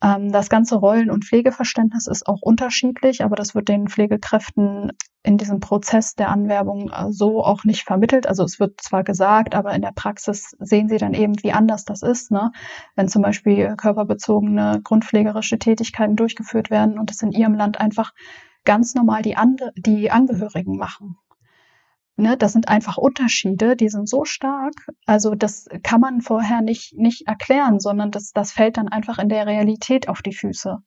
[0.02, 4.92] Ähm, das ganze Rollen- und Pflegeverständnis ist auch unterschiedlich, aber das wird den Pflegekräften
[5.22, 8.26] in diesem Prozess der Anwerbung äh, so auch nicht vermittelt.
[8.26, 11.84] Also es wird zwar gesagt, aber in der Praxis sehen sie dann eben, wie anders
[11.84, 12.32] das ist.
[12.32, 12.50] Ne?
[12.96, 18.12] Wenn zum Beispiel körperbezogene grundpflegerische Tätigkeiten durchgeführt werden und es in ihrem Land einfach
[18.64, 21.16] ganz normal die, Ande die Angehörigen machen.
[22.16, 24.74] Ne, das sind einfach Unterschiede, die sind so stark.
[25.06, 29.30] Also das kann man vorher nicht, nicht erklären, sondern das, das fällt dann einfach in
[29.30, 30.78] der Realität auf die Füße.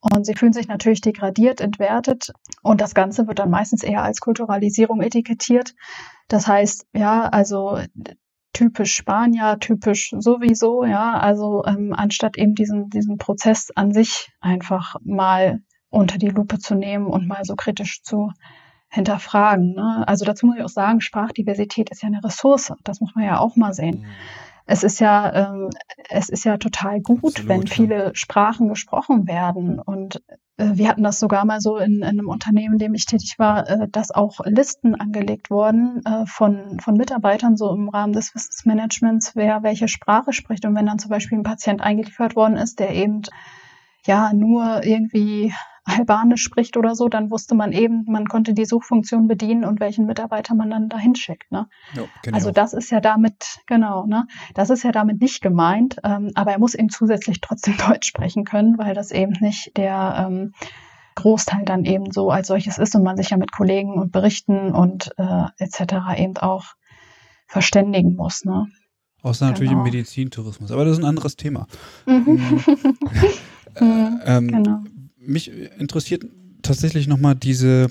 [0.00, 2.32] Und sie fühlen sich natürlich degradiert, entwertet.
[2.62, 5.74] Und das Ganze wird dann meistens eher als Kulturalisierung etikettiert.
[6.26, 7.78] Das heißt, ja, also
[8.52, 14.96] typisch Spanier, typisch sowieso, ja, also ähm, anstatt eben diesen, diesen Prozess an sich einfach
[15.04, 18.32] mal unter die Lupe zu nehmen und mal so kritisch zu
[18.92, 19.74] hinterfragen.
[19.74, 20.04] Ne?
[20.06, 22.72] Also dazu muss ich auch sagen, Sprachdiversität ist ja eine Ressource.
[22.84, 24.00] Das muss man ja auch mal sehen.
[24.00, 24.06] Mhm.
[24.64, 25.70] Es ist ja, ähm,
[26.08, 28.14] es ist ja total gut, Absolut, wenn viele ja.
[28.14, 29.80] Sprachen gesprochen werden.
[29.80, 30.22] Und
[30.56, 33.34] äh, wir hatten das sogar mal so in, in, einem Unternehmen, in dem ich tätig
[33.38, 38.34] war, äh, dass auch Listen angelegt wurden äh, von, von Mitarbeitern, so im Rahmen des
[38.34, 40.64] Wissensmanagements, wer welche Sprache spricht.
[40.64, 43.22] Und wenn dann zum Beispiel ein Patient eingeliefert worden ist, der eben
[44.06, 45.52] ja nur irgendwie
[45.84, 50.06] Albanisch spricht oder so, dann wusste man eben, man konnte die Suchfunktion bedienen und welchen
[50.06, 51.50] Mitarbeiter man dann dahin schickt.
[51.50, 51.68] Ne?
[51.94, 54.26] Ja, also das ist ja damit, genau, ne?
[54.54, 58.44] Das ist ja damit nicht gemeint, ähm, aber er muss eben zusätzlich trotzdem Deutsch sprechen
[58.44, 60.52] können, weil das eben nicht der ähm,
[61.16, 64.72] Großteil dann eben so als solches ist und man sich ja mit Kollegen und Berichten
[64.72, 65.94] und äh, etc.
[66.16, 66.74] eben auch
[67.48, 68.44] verständigen muss.
[68.44, 68.68] Ne?
[69.22, 69.84] Außer natürlich genau.
[69.84, 71.66] im Medizintourismus, aber das ist ein anderes Thema.
[72.06, 72.22] Mhm.
[72.24, 72.96] Mhm.
[73.74, 74.82] äh, ähm, genau
[75.24, 76.24] mich interessiert
[76.62, 77.88] tatsächlich nochmal diese,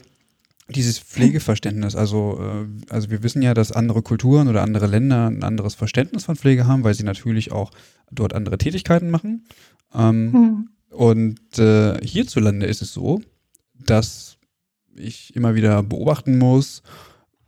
[0.69, 1.95] dieses Pflegeverständnis.
[1.95, 6.25] Also, äh, also wir wissen ja, dass andere Kulturen oder andere Länder ein anderes Verständnis
[6.25, 7.71] von Pflege haben, weil sie natürlich auch
[8.11, 9.45] dort andere Tätigkeiten machen.
[9.93, 10.69] Ähm, hm.
[10.89, 13.21] Und äh, hierzulande ist es so,
[13.85, 14.37] dass
[14.95, 16.83] ich immer wieder beobachten muss,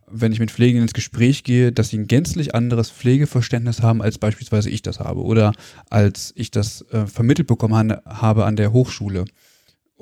[0.06, 4.18] wenn ich mit Pflegenden ins Gespräch gehe, dass sie ein gänzlich anderes Pflegeverständnis haben, als
[4.18, 5.52] beispielsweise ich das habe oder
[5.90, 9.24] als ich das äh, vermittelt bekommen habe an der Hochschule.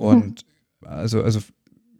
[0.02, 0.44] Und
[0.80, 0.88] hm.
[0.88, 1.40] also, also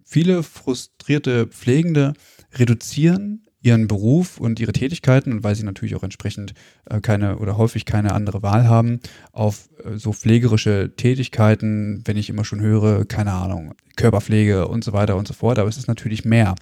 [0.05, 2.15] viele frustrierte Pflegende
[2.55, 6.53] reduzieren ihren Beruf und ihre Tätigkeiten und weil sie natürlich auch entsprechend
[6.91, 9.01] äh, keine oder häufig keine andere Wahl haben,
[9.31, 14.93] auf äh, so pflegerische Tätigkeiten, wenn ich immer schon höre, keine Ahnung, Körperpflege und so
[14.93, 16.57] weiter und so fort, aber es ist natürlich mehr.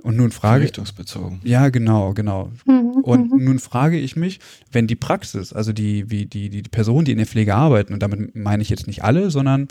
[0.00, 1.40] Und nun frage Richtungsbezogen.
[1.42, 2.52] Ja, genau, genau.
[2.66, 3.44] Mhm, und mhm.
[3.44, 4.38] nun frage ich mich,
[4.70, 8.02] wenn die Praxis, also die, wie die, die Personen, die in der Pflege arbeiten, und
[8.02, 9.66] damit meine ich jetzt nicht alle, sondern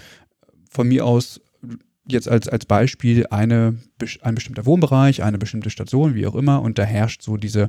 [0.78, 1.42] von mir aus
[2.08, 3.80] jetzt als, als Beispiel eine,
[4.22, 7.68] ein bestimmter Wohnbereich, eine bestimmte Station, wie auch immer, und da herrscht so diese,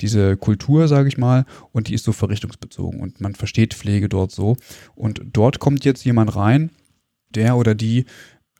[0.00, 4.32] diese Kultur, sage ich mal, und die ist so verrichtungsbezogen und man versteht Pflege dort
[4.32, 4.56] so.
[4.96, 6.70] Und dort kommt jetzt jemand rein,
[7.30, 8.04] der oder die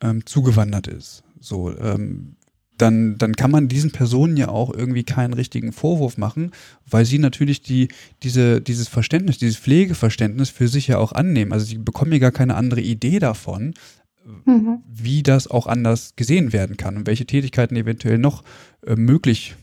[0.00, 1.24] ähm, zugewandert ist.
[1.40, 2.36] So, ähm,
[2.78, 6.52] dann, dann kann man diesen Personen ja auch irgendwie keinen richtigen Vorwurf machen,
[6.88, 7.88] weil sie natürlich die,
[8.22, 11.52] diese, dieses Verständnis, dieses Pflegeverständnis für sich ja auch annehmen.
[11.52, 13.74] Also sie bekommen ja gar keine andere Idee davon,
[14.44, 14.82] mhm.
[14.86, 18.44] wie das auch anders gesehen werden kann und welche Tätigkeiten eventuell noch
[18.86, 19.56] äh, möglich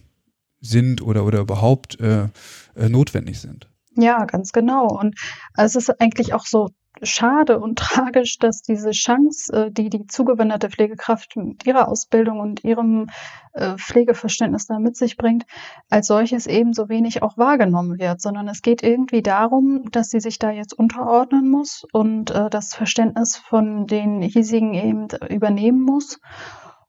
[0.62, 2.28] sind oder, oder überhaupt äh,
[2.76, 3.70] äh, notwendig sind.
[3.98, 4.88] Ja, ganz genau.
[4.88, 5.16] Und
[5.56, 6.70] es ist eigentlich auch so
[7.02, 12.64] schade und tragisch, dass diese Chance, äh, die die zugewanderte Pflegekraft mit ihrer Ausbildung und
[12.64, 13.08] ihrem
[13.54, 15.46] äh, Pflegeverständnis da mit sich bringt,
[15.90, 20.40] als solches ebenso wenig auch wahrgenommen wird, sondern es geht irgendwie darum, dass sie sich
[20.40, 26.20] da jetzt unterordnen muss und äh, das Verständnis von den hiesigen eben übernehmen muss.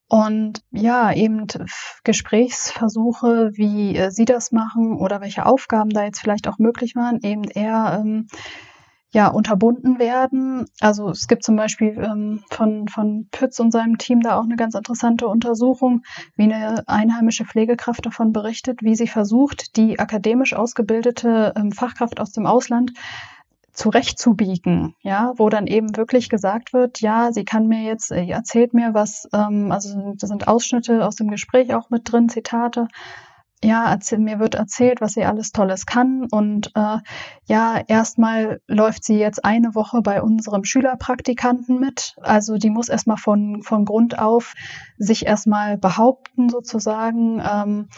[0.09, 1.49] Und ja, eben
[2.05, 7.43] Gesprächsversuche, wie sie das machen oder welche Aufgaben da jetzt vielleicht auch möglich waren, eben
[7.43, 8.29] eher ähm,
[9.13, 10.67] ja, unterbunden werden.
[10.81, 14.57] Also es gibt zum Beispiel ähm, von, von Pütz und seinem Team da auch eine
[14.57, 16.03] ganz interessante Untersuchung,
[16.37, 22.33] wie eine einheimische Pflegekraft davon berichtet, wie sie versucht, die akademisch ausgebildete ähm, Fachkraft aus
[22.33, 22.93] dem Ausland
[23.77, 28.73] zurechtzubiegen, ja, wo dann eben wirklich gesagt wird, ja, sie kann mir jetzt, äh, erzählt
[28.73, 32.89] mir was, ähm, also da sind Ausschnitte aus dem Gespräch auch mit drin, Zitate,
[33.67, 36.29] ja, erzähl, mir wird erzählt, was sie alles Tolles kann.
[36.31, 36.99] Und äh,
[37.47, 42.15] ja, erstmal läuft sie jetzt eine Woche bei unserem Schülerpraktikanten mit.
[42.23, 44.55] Also die muss erstmal von, von Grund auf
[44.99, 47.43] sich erstmal behaupten sozusagen.
[47.45, 47.89] Ähm,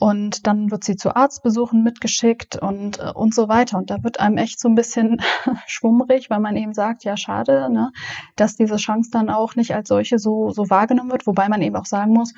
[0.00, 3.78] und dann wird sie zu Arztbesuchen mitgeschickt und, äh, und so weiter.
[3.78, 5.22] Und da wird einem echt so ein bisschen
[5.68, 7.92] schwummrig, weil man eben sagt, ja, schade, ne,
[8.34, 11.28] dass diese Chance dann auch nicht als solche so, so wahrgenommen wird.
[11.28, 12.34] Wobei man eben auch sagen muss,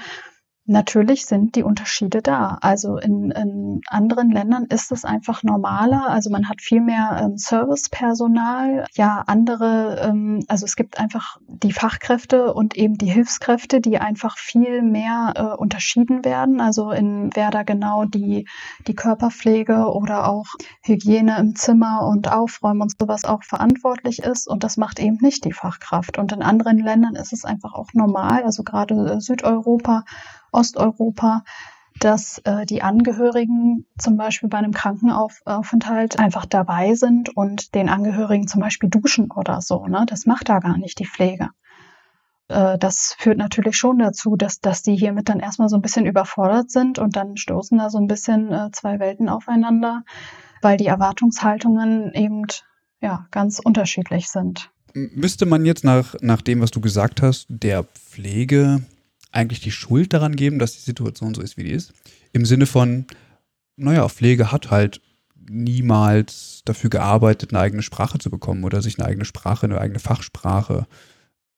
[0.67, 2.57] Natürlich sind die Unterschiede da.
[2.63, 6.09] Also in, in anderen Ländern ist es einfach normaler.
[6.09, 11.73] Also man hat viel mehr ähm, Servicepersonal, ja andere, ähm, also es gibt einfach die
[11.73, 16.63] Fachkräfte und eben die Hilfskräfte, die einfach viel mehr äh, unterschieden werden.
[16.63, 18.49] Also in wer da genau die,
[18.87, 20.47] die Körperpflege oder auch
[20.81, 24.49] Hygiene im Zimmer und Aufräumen und sowas auch verantwortlich ist.
[24.49, 26.17] Und das macht eben nicht die Fachkraft.
[26.17, 30.05] Und in anderen Ländern ist es einfach auch normal, also gerade äh, Südeuropa
[30.55, 31.43] Osteuropa,
[32.01, 38.49] dass äh, die Angehörigen zum Beispiel bei einem Krankenaufenthalt einfach dabei sind und den Angehörigen
[38.49, 39.87] zum Beispiel duschen oder so.
[39.87, 40.05] Ne?
[40.09, 41.51] Das macht da gar nicht die Pflege.
[42.49, 46.07] Äh, das führt natürlich schon dazu, dass, dass die hiermit dann erstmal so ein bisschen
[46.07, 50.05] überfordert sind und dann stoßen da so ein bisschen äh, zwei Welten aufeinander,
[50.63, 52.43] weil die Erwartungshaltungen eben
[53.01, 54.71] ja ganz unterschiedlich sind.
[54.95, 58.83] Müsste man jetzt nach, nach dem, was du gesagt hast, der Pflege
[59.35, 61.93] eigentlich die Schuld daran geben, dass die Situation so ist, wie die ist.
[62.33, 63.07] Im Sinne von,
[63.77, 65.01] naja, Pflege hat halt
[65.49, 69.99] niemals dafür gearbeitet, eine eigene Sprache zu bekommen oder sich eine eigene Sprache, eine eigene
[69.99, 70.87] Fachsprache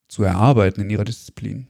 [0.09, 1.69] zu erarbeiten in ihrer Disziplin.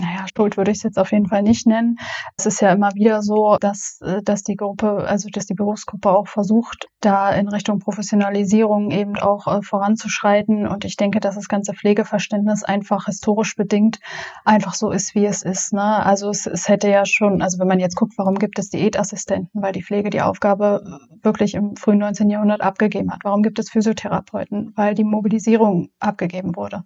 [0.00, 1.96] Naja, Schuld würde ich es jetzt auf jeden Fall nicht nennen.
[2.36, 6.10] Es ist ja immer wieder so, dass, äh, dass die Gruppe, also dass die Berufsgruppe
[6.10, 10.66] auch versucht, da in Richtung Professionalisierung eben auch äh, voranzuschreiten.
[10.66, 14.00] Und ich denke, dass das ganze Pflegeverständnis einfach historisch bedingt
[14.44, 15.72] einfach so ist, wie es ist.
[15.72, 15.82] Ne?
[15.82, 19.62] Also es, es hätte ja schon, also wenn man jetzt guckt, warum gibt es Diätassistenten,
[19.62, 22.30] weil die Pflege die Aufgabe wirklich im frühen 19.
[22.30, 23.20] Jahrhundert abgegeben hat.
[23.22, 24.72] Warum gibt es Physiotherapeuten?
[24.74, 26.84] Weil die Mobilisierung abgegeben wurde.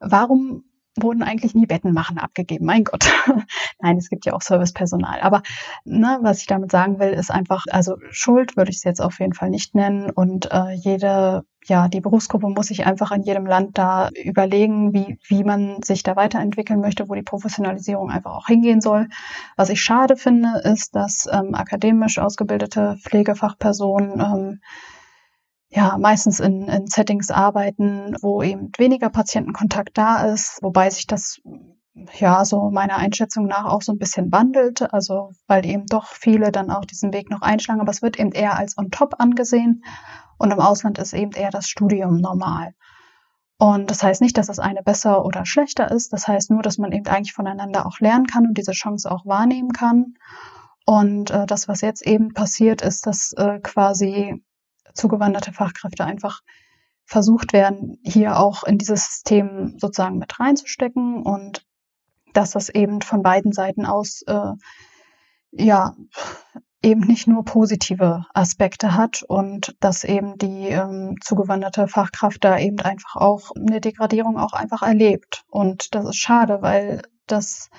[0.00, 0.64] Warum
[1.02, 2.66] wurden eigentlich nie Bettenmachen abgegeben.
[2.66, 3.06] Mein Gott.
[3.80, 5.20] Nein, es gibt ja auch Servicepersonal.
[5.20, 5.42] Aber
[5.84, 9.20] ne, was ich damit sagen will, ist einfach, also Schuld würde ich es jetzt auf
[9.20, 10.10] jeden Fall nicht nennen.
[10.10, 15.18] Und äh, jede, ja, die Berufsgruppe muss sich einfach in jedem Land da überlegen, wie,
[15.28, 19.08] wie man sich da weiterentwickeln möchte, wo die Professionalisierung einfach auch hingehen soll.
[19.56, 24.60] Was ich schade finde, ist, dass ähm, akademisch ausgebildete Pflegefachpersonen ähm,
[25.70, 31.40] ja meistens in, in Settings arbeiten, wo eben weniger Patientenkontakt da ist, wobei sich das
[32.18, 36.52] ja so meiner Einschätzung nach auch so ein bisschen wandelt, also weil eben doch viele
[36.52, 39.84] dann auch diesen Weg noch einschlagen, aber es wird eben eher als on top angesehen
[40.38, 42.72] und im Ausland ist eben eher das Studium normal.
[43.60, 46.78] Und das heißt nicht, dass das eine besser oder schlechter ist, das heißt nur, dass
[46.78, 50.14] man eben eigentlich voneinander auch lernen kann und diese Chance auch wahrnehmen kann.
[50.86, 54.44] Und äh, das, was jetzt eben passiert, ist, dass äh, quasi
[54.98, 56.42] zugewanderte Fachkräfte einfach
[57.04, 61.64] versucht werden, hier auch in dieses System sozusagen mit reinzustecken und
[62.34, 64.52] dass das eben von beiden Seiten aus äh,
[65.52, 65.96] ja
[66.82, 72.78] eben nicht nur positive Aspekte hat und dass eben die ähm, zugewanderte Fachkraft da eben
[72.80, 75.44] einfach auch eine Degradierung auch einfach erlebt.
[75.48, 77.70] Und das ist schade, weil das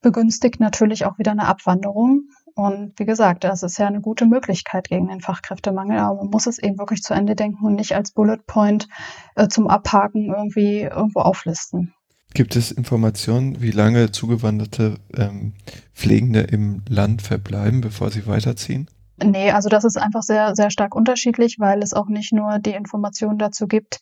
[0.00, 2.28] begünstigt natürlich auch wieder eine Abwanderung
[2.58, 6.48] und wie gesagt, das ist ja eine gute Möglichkeit gegen den Fachkräftemangel, aber man muss
[6.48, 8.88] es eben wirklich zu Ende denken und nicht als Bullet Point
[9.36, 11.94] äh, zum Abhaken irgendwie irgendwo auflisten.
[12.34, 15.52] Gibt es Informationen, wie lange zugewanderte ähm,
[15.94, 18.90] Pflegende im Land verbleiben, bevor sie weiterziehen?
[19.22, 22.74] Nee, also das ist einfach sehr, sehr stark unterschiedlich, weil es auch nicht nur die
[22.74, 24.00] Informationen dazu gibt,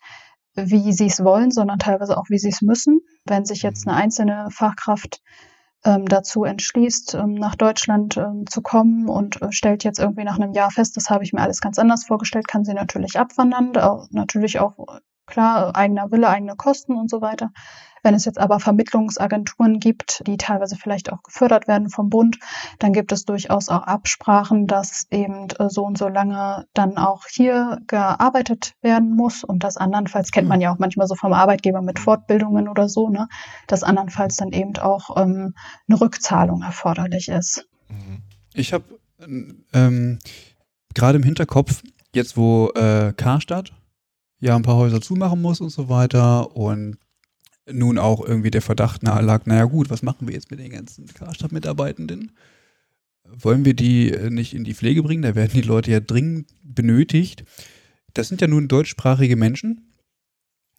[0.55, 3.03] wie sie es wollen, sondern teilweise auch, wie sie es müssen.
[3.27, 3.93] Wenn sich jetzt mhm.
[3.93, 5.21] eine einzelne Fachkraft
[6.05, 10.53] dazu entschließt, ähm, nach Deutschland ähm, zu kommen und äh, stellt jetzt irgendwie nach einem
[10.53, 13.73] Jahr fest, das habe ich mir alles ganz anders vorgestellt, kann sie natürlich abwandern,
[14.11, 14.75] natürlich auch
[15.27, 17.51] klar eigener Wille, eigene Kosten und so weiter.
[18.07, 22.39] Wenn es jetzt aber Vermittlungsagenturen gibt, die teilweise vielleicht auch gefördert werden vom Bund,
[22.79, 27.25] dann gibt es durchaus auch Absprachen, dass eben äh, so und so lange dann auch
[27.29, 31.83] hier gearbeitet werden muss und das andernfalls kennt man ja auch manchmal so vom Arbeitgeber
[31.83, 33.27] mit Fortbildungen oder so, ne,
[33.67, 35.55] dass andernfalls dann eben auch ähm,
[35.89, 37.69] eine Rückzahlung erforderlich ist.
[37.89, 38.23] Mhm.
[38.55, 38.85] Ich habe
[39.73, 40.19] ähm,
[40.95, 41.83] gerade im Hinterkopf,
[42.15, 43.73] jetzt wo äh, Karstadt
[44.41, 46.99] ja ein paar Häuser zumachen muss und so weiter und
[47.71, 50.71] nun auch irgendwie der Verdacht nahe lag, naja gut, was machen wir jetzt mit den
[50.71, 52.33] ganzen Karstadt-Mitarbeitenden?
[53.25, 55.23] Wollen wir die äh, nicht in die Pflege bringen?
[55.23, 57.45] Da werden die Leute ja dringend benötigt.
[58.15, 59.93] Das sind ja nun deutschsprachige Menschen.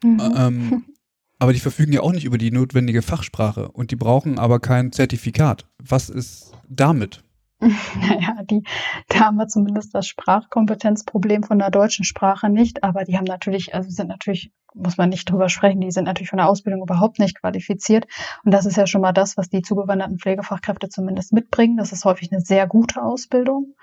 [0.02, 0.20] Mhm.
[0.34, 0.84] Ähm,
[1.38, 4.92] aber die verfügen ja auch nicht über die notwendige Fachsprache und die brauchen aber kein
[4.92, 5.66] Zertifikat.
[5.78, 7.22] Was ist damit?
[7.60, 8.62] Naja, die,
[9.08, 13.74] da haben wir zumindest das Sprachkompetenzproblem von der deutschen Sprache nicht, aber die haben natürlich,
[13.74, 17.18] also sind natürlich, muss man nicht drüber sprechen, die sind natürlich von der Ausbildung überhaupt
[17.18, 18.06] nicht qualifiziert.
[18.44, 21.76] Und das ist ja schon mal das, was die zugewanderten Pflegefachkräfte zumindest mitbringen.
[21.76, 23.74] Das ist häufig eine sehr gute Ausbildung,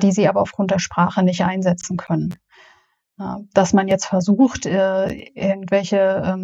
[0.00, 2.34] die sie aber aufgrund der Sprache nicht einsetzen können.
[3.52, 6.40] Dass man jetzt versucht, äh, irgendwelche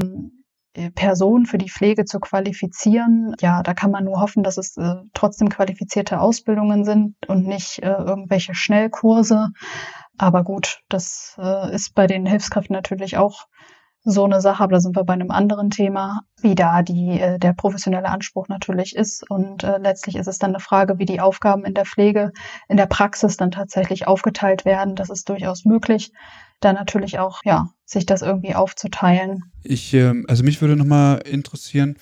[0.77, 3.35] ähm, Personen für die Pflege zu qualifizieren.
[3.41, 7.83] Ja, da kann man nur hoffen, dass es äh, trotzdem qualifizierte Ausbildungen sind und nicht
[7.83, 9.49] äh, irgendwelche Schnellkurse.
[10.19, 13.47] Aber gut, das äh, ist bei den Hilfskräften natürlich auch
[14.09, 17.39] so eine Sache, aber da sind wir bei einem anderen Thema, wie da die, äh,
[17.41, 19.29] der professionelle Anspruch natürlich ist.
[19.29, 22.33] Und äh, letztlich ist es dann eine Frage, wie die Aufgaben in der Pflege
[22.69, 24.95] in der Praxis dann tatsächlich aufgeteilt werden.
[24.95, 26.13] Das ist durchaus möglich
[26.61, 29.45] da natürlich auch, ja, sich das irgendwie aufzuteilen.
[29.63, 31.97] Ich, äh, also mich würde nochmal interessieren,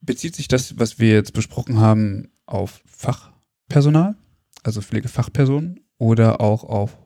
[0.00, 4.16] bezieht sich das, was wir jetzt besprochen haben, auf Fachpersonal,
[4.64, 6.98] also Pflegefachpersonen oder auch auf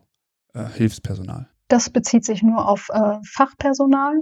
[0.54, 1.48] äh, Hilfspersonal?
[1.68, 4.20] Das bezieht sich nur auf äh, Fachpersonal.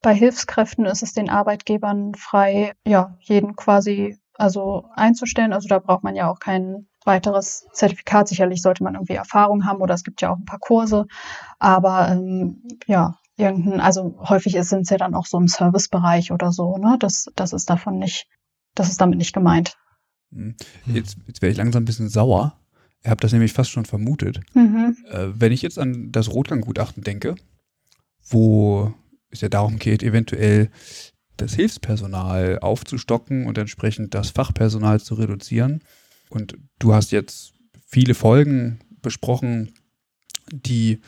[0.00, 5.52] Bei Hilfskräften ist es den Arbeitgebern frei, ja, jeden quasi also einzustellen.
[5.52, 8.28] Also da braucht man ja auch keinen weiteres Zertifikat.
[8.28, 11.06] Sicherlich sollte man irgendwie Erfahrung haben oder es gibt ja auch ein paar Kurse.
[11.58, 16.52] Aber ähm, ja, irgendein, also häufig sind es ja dann auch so im Servicebereich oder
[16.52, 16.96] so, ne?
[16.98, 18.28] Das, das ist davon nicht,
[18.74, 19.76] das ist damit nicht gemeint.
[20.32, 20.56] Hm.
[20.86, 22.58] Jetzt, jetzt wäre ich langsam ein bisschen sauer.
[23.04, 24.40] Ihr habt das nämlich fast schon vermutet.
[24.54, 24.96] Mhm.
[25.10, 27.34] Äh, wenn ich jetzt an das Rotgang-Gutachten denke,
[28.26, 28.94] wo
[29.30, 30.70] es ja darum geht, eventuell
[31.36, 35.82] das Hilfspersonal aufzustocken und entsprechend das Fachpersonal zu reduzieren,
[36.30, 37.52] und du hast jetzt
[37.86, 39.72] viele Folgen besprochen,
[40.50, 41.00] die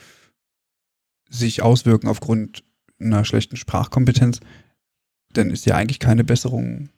[1.28, 2.62] sich auswirken aufgrund
[3.00, 4.40] einer schlechten Sprachkompetenz,
[5.32, 6.90] dann ist ja eigentlich keine Besserung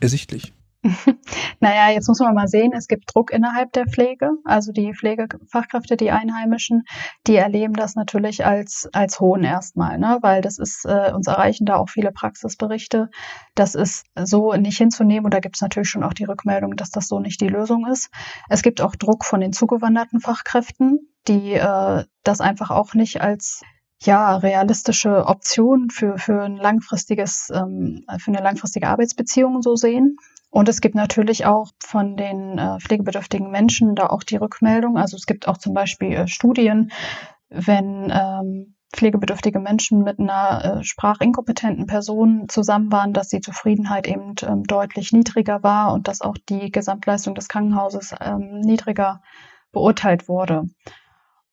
[0.00, 0.52] ersichtlich.
[1.60, 4.30] naja, jetzt muss man mal sehen, es gibt Druck innerhalb der Pflege.
[4.44, 6.84] Also die Pflegefachkräfte, die Einheimischen,
[7.26, 10.18] die erleben das natürlich als, als Hohn erstmal, ne?
[10.22, 13.10] weil das ist, äh, uns erreichen da auch viele Praxisberichte.
[13.54, 16.90] Das ist so nicht hinzunehmen und da gibt es natürlich schon auch die Rückmeldung, dass
[16.90, 18.10] das so nicht die Lösung ist.
[18.48, 23.62] Es gibt auch Druck von den zugewanderten Fachkräften, die äh, das einfach auch nicht als
[24.00, 30.16] ja, realistische Option für, für ein langfristiges, ähm, für eine langfristige Arbeitsbeziehung so sehen.
[30.50, 34.96] Und es gibt natürlich auch von den äh, pflegebedürftigen Menschen da auch die Rückmeldung.
[34.96, 36.90] Also es gibt auch zum Beispiel äh, Studien,
[37.50, 44.34] wenn ähm, pflegebedürftige Menschen mit einer äh, sprachinkompetenten Person zusammen waren, dass die Zufriedenheit eben
[44.42, 49.20] ähm, deutlich niedriger war und dass auch die Gesamtleistung des Krankenhauses ähm, niedriger
[49.72, 50.64] beurteilt wurde.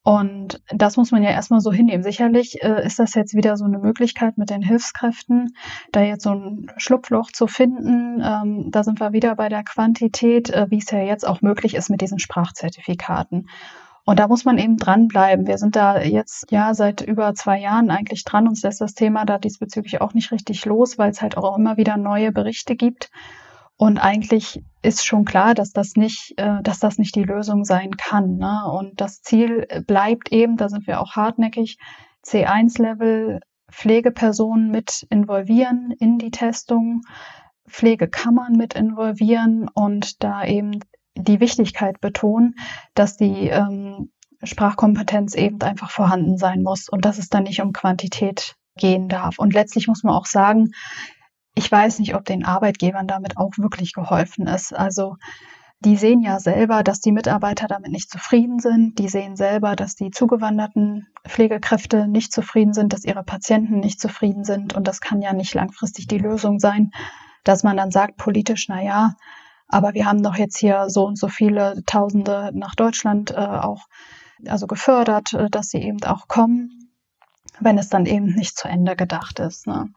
[0.06, 2.04] Und das muss man ja erstmal so hinnehmen.
[2.04, 5.56] Sicherlich äh, ist das jetzt wieder so eine Möglichkeit mit den Hilfskräften,
[5.92, 8.22] da jetzt so ein Schlupfloch zu finden.
[8.24, 11.74] Ähm, da sind wir wieder bei der Quantität, äh, wie es ja jetzt auch möglich
[11.74, 13.50] ist mit diesen Sprachzertifikaten.
[14.06, 15.48] Und da muss man eben dranbleiben.
[15.48, 18.48] Wir sind da jetzt ja seit über zwei Jahren eigentlich dran.
[18.48, 21.78] Uns lässt das Thema da diesbezüglich auch nicht richtig los, weil es halt auch immer
[21.78, 23.10] wieder neue Berichte gibt.
[23.78, 27.92] Und eigentlich ist schon klar, dass das nicht, äh, dass das nicht die Lösung sein
[27.98, 28.38] kann.
[28.38, 28.64] Ne?
[28.72, 31.78] Und das Ziel bleibt eben, da sind wir auch hartnäckig,
[32.26, 37.02] C1-Level Pflegepersonen mit involvieren in die Testung,
[37.68, 40.80] Pflegekammern mit involvieren und da eben
[41.16, 42.56] die Wichtigkeit betonen,
[42.94, 44.12] dass die ähm,
[44.44, 49.40] Sprachkompetenz eben einfach vorhanden sein muss und dass es dann nicht um Quantität gehen darf.
[49.40, 50.72] Und letztlich muss man auch sagen,
[51.56, 54.74] ich weiß nicht, ob den Arbeitgebern damit auch wirklich geholfen ist.
[54.74, 55.16] Also
[55.80, 58.98] die sehen ja selber, dass die Mitarbeiter damit nicht zufrieden sind.
[59.00, 64.44] Die sehen selber, dass die zugewanderten Pflegekräfte nicht zufrieden sind, dass ihre Patienten nicht zufrieden
[64.44, 64.74] sind.
[64.74, 66.92] Und das kann ja nicht langfristig die Lösung sein,
[67.44, 69.16] dass man dann sagt politisch, na ja,
[69.68, 73.88] aber wir haben doch jetzt hier so und so viele Tausende nach Deutschland äh, auch
[74.48, 76.92] also gefördert, äh, dass sie eben auch kommen,
[77.60, 79.68] wenn es dann eben nicht zu Ende gedacht ist.
[79.68, 79.90] Ne?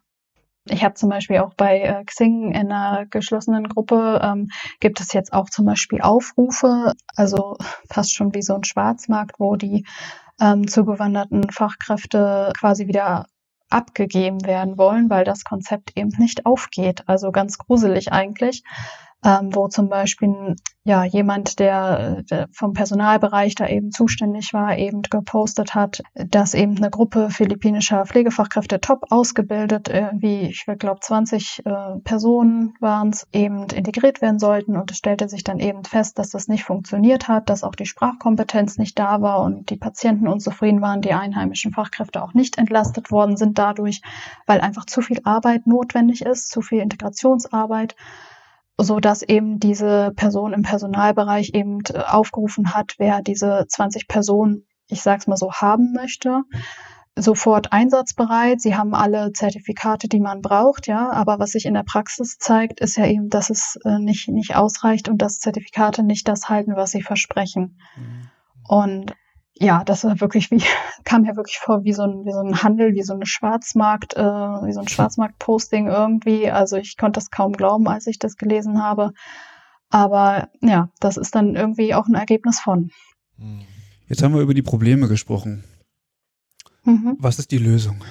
[0.71, 4.49] Ich habe zum Beispiel auch bei äh, Xing in einer geschlossenen Gruppe ähm,
[4.81, 7.57] gibt es jetzt auch zum Beispiel Aufrufe, also
[7.91, 9.87] fast schon wie so ein Schwarzmarkt, wo die
[10.41, 13.27] ähm, zugewanderten Fachkräfte quasi wieder
[13.71, 17.05] abgegeben werden wollen, weil das Konzept eben nicht aufgeht.
[17.07, 18.63] Also ganz gruselig eigentlich
[19.25, 20.55] ähm, wo zum Beispiel
[20.85, 26.77] ja jemand, der, der vom Personalbereich da eben zuständig war, eben gepostet hat, dass eben
[26.79, 33.65] eine Gruppe philippinischer Pflegefachkräfte top ausgebildet, irgendwie, ich glaube 20 äh, Personen waren es, eben
[33.65, 34.77] integriert werden sollten.
[34.77, 37.87] Und es stellte sich dann eben fest, dass das nicht funktioniert hat, dass auch die
[37.87, 43.11] Sprachkompetenz nicht da war und die Patienten unzufrieden waren, die einheimischen Fachkräfte auch nicht entlastet
[43.11, 44.01] worden sind dadurch,
[44.47, 47.95] weil einfach zu viel Arbeit notwendig ist, zu viel Integrationsarbeit
[48.79, 54.67] so dass eben diese Person im Personalbereich eben äh, aufgerufen hat, wer diese 20 Personen,
[54.89, 56.43] ich sag's mal so, haben möchte,
[57.17, 58.61] sofort einsatzbereit.
[58.61, 61.11] Sie haben alle Zertifikate, die man braucht, ja.
[61.11, 64.55] Aber was sich in der Praxis zeigt, ist ja eben, dass es äh, nicht, nicht
[64.55, 67.79] ausreicht und dass Zertifikate nicht das halten, was sie versprechen.
[67.97, 68.31] Mhm.
[68.69, 69.15] Und
[69.61, 70.63] ja, das war wirklich wie,
[71.05, 74.17] kam ja wirklich vor wie so ein, wie so ein Handel, wie so eine Schwarzmarkt,
[74.17, 76.51] äh, wie so ein Schwarzmarkt-Posting irgendwie.
[76.51, 79.13] Also ich konnte das kaum glauben, als ich das gelesen habe.
[79.91, 82.91] Aber ja, das ist dann irgendwie auch ein Ergebnis von.
[84.09, 85.65] Jetzt haben wir über die Probleme gesprochen.
[86.85, 87.17] Mhm.
[87.19, 88.05] Was ist die Lösung?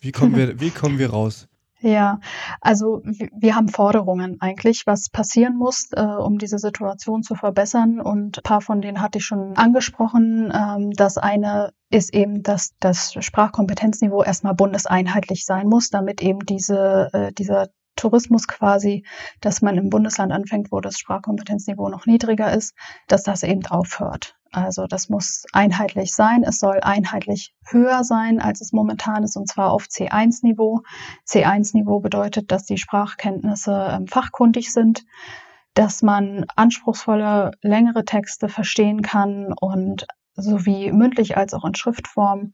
[0.00, 1.46] Wie kommen wir, wie kommen wir raus?
[1.82, 2.20] Ja,
[2.60, 8.00] also wir haben Forderungen eigentlich, was passieren muss, äh, um diese Situation zu verbessern.
[8.00, 10.52] Und ein paar von denen hatte ich schon angesprochen.
[10.54, 17.08] Ähm, das eine ist eben, dass das Sprachkompetenzniveau erstmal bundeseinheitlich sein muss, damit eben diese,
[17.14, 19.04] äh, dieser Tourismus quasi,
[19.40, 22.74] dass man im Bundesland anfängt, wo das Sprachkompetenzniveau noch niedriger ist,
[23.08, 24.39] dass das eben aufhört.
[24.52, 26.42] Also das muss einheitlich sein.
[26.42, 30.82] Es soll einheitlich höher sein, als es momentan ist, und zwar auf C1-Niveau.
[31.26, 35.04] C1-Niveau bedeutet, dass die Sprachkenntnisse ähm, fachkundig sind,
[35.74, 42.52] dass man anspruchsvolle, längere Texte verstehen kann und sowie mündlich als auch in Schriftform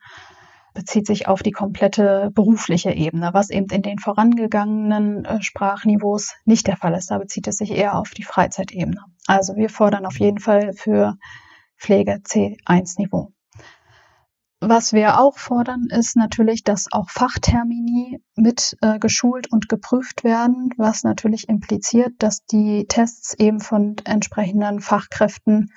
[0.76, 6.66] bezieht sich auf die komplette berufliche Ebene, was eben in den vorangegangenen äh, Sprachniveaus nicht
[6.66, 7.10] der Fall ist.
[7.10, 9.00] Da bezieht es sich eher auf die Freizeitebene.
[9.26, 11.16] Also wir fordern auf jeden Fall für
[11.78, 13.32] Pflege C1-Niveau.
[14.60, 20.70] Was wir auch fordern, ist natürlich, dass auch Fachtermini mit äh, geschult und geprüft werden,
[20.78, 25.72] was natürlich impliziert, dass die Tests eben von entsprechenden Fachkräften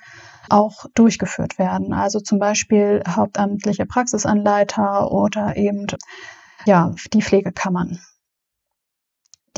[0.48, 1.92] auch durchgeführt werden.
[1.92, 5.86] Also zum Beispiel hauptamtliche Praxisanleiter oder eben
[6.64, 8.00] ja, die Pflegekammern.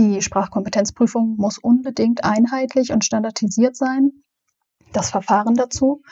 [0.00, 4.21] Die Sprachkompetenzprüfung muss unbedingt einheitlich und standardisiert sein
[4.92, 6.02] das Verfahren dazu.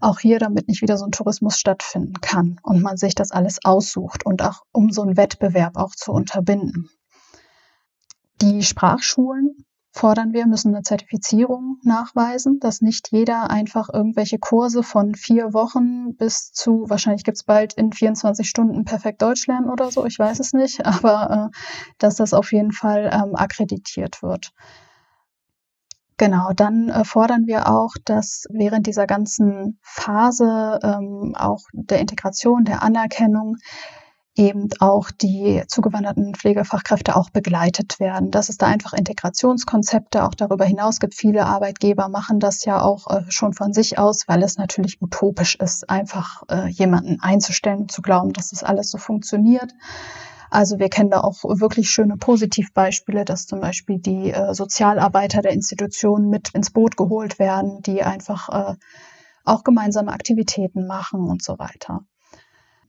[0.00, 3.64] Auch hier, damit nicht wieder so ein Tourismus stattfinden kann und man sich das alles
[3.64, 6.90] aussucht und auch um so einen Wettbewerb auch zu unterbinden.
[8.42, 9.64] Die Sprachschulen
[9.96, 16.14] fordern wir, müssen eine Zertifizierung nachweisen, dass nicht jeder einfach irgendwelche Kurse von vier Wochen
[16.16, 20.18] bis zu, wahrscheinlich gibt es bald in 24 Stunden perfekt Deutsch lernen oder so, ich
[20.18, 21.56] weiß es nicht, aber äh,
[21.98, 24.52] dass das auf jeden Fall ähm, akkreditiert wird.
[26.18, 32.64] Genau, dann äh, fordern wir auch, dass während dieser ganzen Phase ähm, auch der Integration,
[32.64, 33.56] der Anerkennung
[34.34, 40.64] eben auch die zugewanderten Pflegefachkräfte auch begleitet werden, dass es da einfach Integrationskonzepte auch darüber
[40.64, 41.14] hinaus gibt.
[41.14, 45.56] Viele Arbeitgeber machen das ja auch äh, schon von sich aus, weil es natürlich utopisch
[45.56, 49.72] ist, einfach äh, jemanden einzustellen und zu glauben, dass das alles so funktioniert.
[50.50, 55.52] Also wir kennen da auch wirklich schöne Positivbeispiele, dass zum Beispiel die äh, Sozialarbeiter der
[55.52, 58.74] Institutionen mit ins Boot geholt werden, die einfach äh,
[59.44, 62.00] auch gemeinsame Aktivitäten machen und so weiter.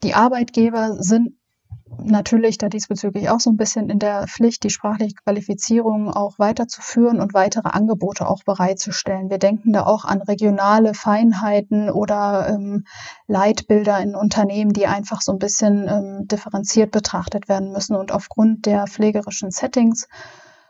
[0.04, 1.34] Die Arbeitgeber sind
[2.04, 7.20] natürlich da diesbezüglich auch so ein bisschen in der Pflicht, die sprachliche Qualifizierung auch weiterzuführen
[7.20, 9.30] und weitere Angebote auch bereitzustellen.
[9.30, 12.86] Wir denken da auch an regionale Feinheiten oder ähm,
[13.28, 18.66] Leitbilder in Unternehmen, die einfach so ein bisschen ähm, differenziert betrachtet werden müssen und aufgrund
[18.66, 20.08] der pflegerischen Settings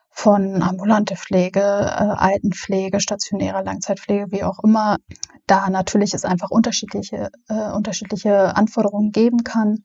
[0.10, 4.98] von ambulante Pflege, äh, Altenpflege, stationäre Langzeitpflege, wie auch immer,
[5.46, 9.84] da natürlich es einfach unterschiedliche, äh, unterschiedliche Anforderungen geben kann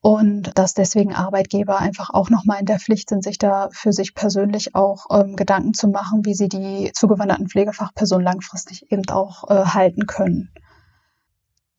[0.00, 4.14] und dass deswegen Arbeitgeber einfach auch nochmal in der Pflicht sind, sich da für sich
[4.14, 9.64] persönlich auch ähm, Gedanken zu machen, wie sie die zugewanderten Pflegefachpersonen langfristig eben auch äh,
[9.64, 10.50] halten können.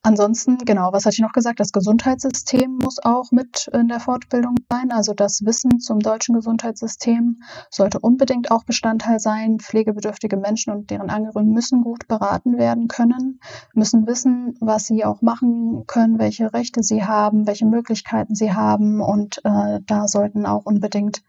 [0.10, 1.60] Ansonsten, genau, was hatte ich noch gesagt?
[1.60, 4.91] Das Gesundheitssystem muss auch mit in der Fortbildung sein.
[4.91, 9.60] Also das Wissen zum deutschen Gesundheitssystem sollte unbedingt auch Bestandteil sein.
[9.60, 13.39] Pflegebedürftige Menschen und deren Angehörigen müssen gut beraten werden können,
[13.76, 19.01] müssen wissen, was sie auch machen können, welche Rechte sie haben, welche Möglichkeiten sie haben.
[19.01, 21.22] Und äh, da sollten auch unbedingt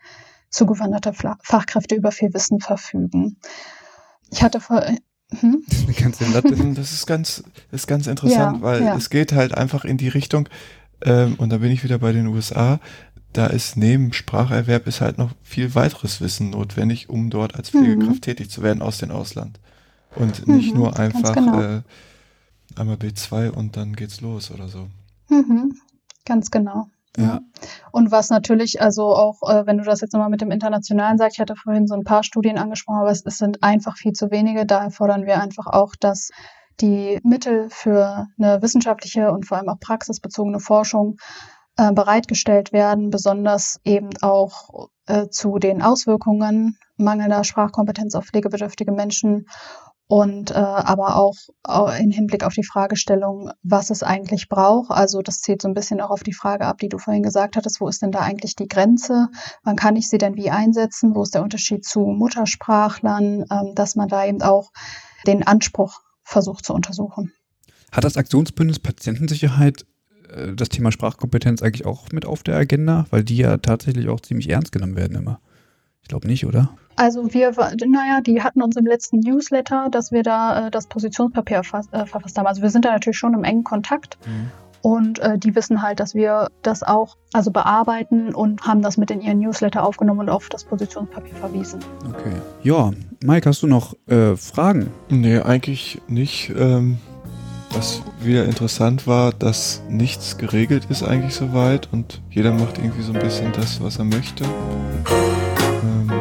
[0.49, 3.37] zugewanderte Fachkräfte über viel Wissen verfügen.
[4.31, 4.59] Ich hatte
[5.31, 5.65] Mhm.
[6.75, 8.97] Das ist ganz, ist ganz interessant, ja, weil ja.
[8.97, 10.49] es geht halt einfach in die Richtung,
[11.03, 12.81] ähm, und da bin ich wieder bei den USA,
[13.33, 18.17] da ist neben Spracherwerb ist halt noch viel weiteres Wissen notwendig, um dort als Pflegekraft
[18.17, 18.21] mhm.
[18.21, 19.61] tätig zu werden aus dem Ausland.
[20.17, 21.61] Und nicht mhm, nur einfach genau.
[21.61, 21.83] äh,
[22.75, 24.89] einmal B2 und dann geht's los oder so.
[25.29, 25.77] Mhm,
[26.25, 26.91] ganz genau.
[27.17, 27.41] Ja.
[27.91, 31.37] Und was natürlich, also auch, äh, wenn du das jetzt nochmal mit dem Internationalen sagst,
[31.37, 34.31] ich hatte vorhin so ein paar Studien angesprochen, aber es, es sind einfach viel zu
[34.31, 34.65] wenige.
[34.65, 36.31] Daher fordern wir einfach auch, dass
[36.81, 41.17] die Mittel für eine wissenschaftliche und vor allem auch praxisbezogene Forschung
[41.77, 49.47] äh, bereitgestellt werden, besonders eben auch äh, zu den Auswirkungen mangelnder Sprachkompetenz auf pflegebedürftige Menschen
[50.11, 51.37] und äh, aber auch
[51.97, 54.91] in Hinblick auf die Fragestellung, was es eigentlich braucht.
[54.91, 57.57] Also das zählt so ein bisschen auch auf die Frage ab, die du vorhin gesagt
[57.57, 59.29] hattest, wo ist denn da eigentlich die Grenze?
[59.63, 61.15] Wann kann ich sie denn wie einsetzen?
[61.15, 63.45] Wo ist der Unterschied zu Muttersprachlern?
[63.53, 64.73] Ähm, dass man da eben auch
[65.29, 67.33] den Anspruch versucht zu untersuchen.
[67.93, 69.87] Hat das Aktionsbündnis Patientensicherheit
[70.29, 73.07] äh, das Thema Sprachkompetenz eigentlich auch mit auf der Agenda?
[73.11, 75.41] Weil die ja tatsächlich auch ziemlich ernst genommen werden immer.
[76.03, 76.77] Ich glaube nicht, oder?
[77.01, 77.53] Also wir,
[77.87, 82.05] naja, die hatten uns im letzten Newsletter, dass wir da äh, das Positionspapier erfasst, äh,
[82.05, 82.47] verfasst haben.
[82.47, 84.19] Also wir sind da natürlich schon im engen Kontakt.
[84.27, 84.51] Mhm.
[84.83, 89.11] Und äh, die wissen halt, dass wir das auch also bearbeiten und haben das mit
[89.11, 91.81] in ihren Newsletter aufgenommen und auf das Positionspapier verwiesen.
[92.07, 92.35] Okay.
[92.63, 92.91] Ja,
[93.25, 94.91] Mike, hast du noch äh, Fragen?
[95.09, 96.53] Nee, eigentlich nicht.
[96.55, 96.99] Ähm,
[97.73, 103.15] was wieder interessant war, dass nichts geregelt ist eigentlich soweit und jeder macht irgendwie so
[103.15, 104.45] ein bisschen das, was er möchte.
[104.45, 106.20] Ähm,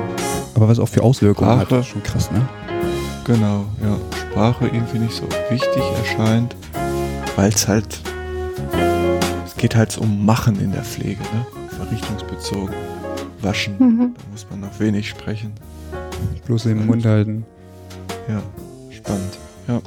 [0.60, 2.45] Aber was auch für Auswirkungen Sprache, hat, schon krass, ne?
[3.24, 3.97] Genau, ja.
[4.30, 6.53] Sprache irgendwie nicht so wichtig erscheint,
[7.38, 8.01] weil es halt,
[9.45, 11.45] es geht halt um Machen in der Pflege, ne?
[11.78, 12.76] Verrichtungsbezogen.
[13.41, 14.14] Waschen, mhm.
[14.18, 15.53] da muss man noch wenig sprechen.
[16.45, 17.45] Bloß den Mund halten.
[18.28, 18.41] Ja,
[18.89, 19.38] spannend,
[19.70, 19.80] ja.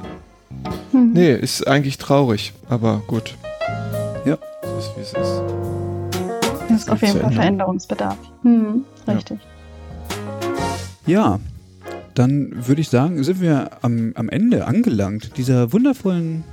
[0.91, 1.11] Mhm.
[1.13, 3.35] Nee, ist eigentlich traurig, aber gut.
[4.25, 4.39] Ja.
[4.63, 5.41] So ist wie es ist.
[6.67, 8.17] Es ist auf jeden Fall Veränderungsbedarf.
[8.41, 9.37] Mhm, richtig.
[9.39, 9.52] Ja.
[11.05, 11.39] Ja.
[12.15, 16.43] dann würde ich sagen, sind wir am, am Ende angelangt dieser wundervollen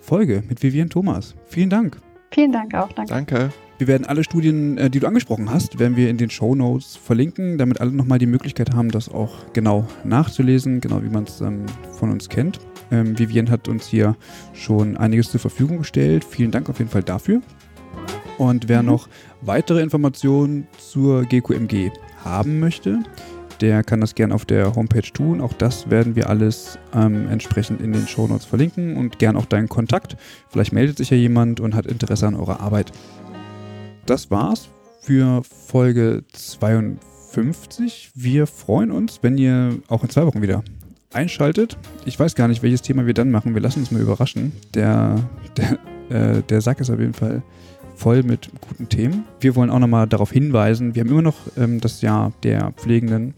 [0.00, 1.34] Folge mit Vivian Thomas.
[1.46, 1.98] Vielen Dank.
[2.32, 2.92] Vielen Dank auch.
[2.92, 3.12] Danke.
[3.12, 3.50] Danke.
[3.78, 6.96] Wir werden alle Studien, äh, die du angesprochen hast, werden wir in den Show Notes
[6.96, 11.40] verlinken, damit alle nochmal die Möglichkeit haben, das auch genau nachzulesen, genau wie man es
[11.40, 11.64] ähm,
[11.98, 12.60] von uns kennt.
[12.90, 14.16] Ähm, Vivian hat uns hier
[14.52, 16.24] schon einiges zur Verfügung gestellt.
[16.24, 17.40] Vielen Dank auf jeden Fall dafür.
[18.36, 18.88] Und wer mhm.
[18.88, 19.08] noch
[19.40, 21.90] weitere Informationen zur GQMG
[22.22, 22.98] haben möchte,
[23.60, 25.40] der kann das gerne auf der Homepage tun.
[25.40, 29.68] Auch das werden wir alles ähm, entsprechend in den Shownotes verlinken und gern auch deinen
[29.68, 30.16] Kontakt.
[30.48, 32.92] Vielleicht meldet sich ja jemand und hat Interesse an eurer Arbeit.
[34.06, 34.68] Das war's
[35.02, 38.12] für Folge 52.
[38.14, 40.62] Wir freuen uns, wenn ihr auch in zwei Wochen wieder
[41.12, 41.76] einschaltet.
[42.04, 43.54] Ich weiß gar nicht, welches Thema wir dann machen.
[43.54, 44.52] Wir lassen uns mal überraschen.
[44.74, 45.16] Der,
[45.56, 45.78] der,
[46.38, 47.42] äh, der Sack ist auf jeden Fall
[48.00, 49.24] voll mit guten Themen.
[49.40, 53.34] Wir wollen auch nochmal darauf hinweisen, wir haben immer noch ähm, das Jahr der Pflegenden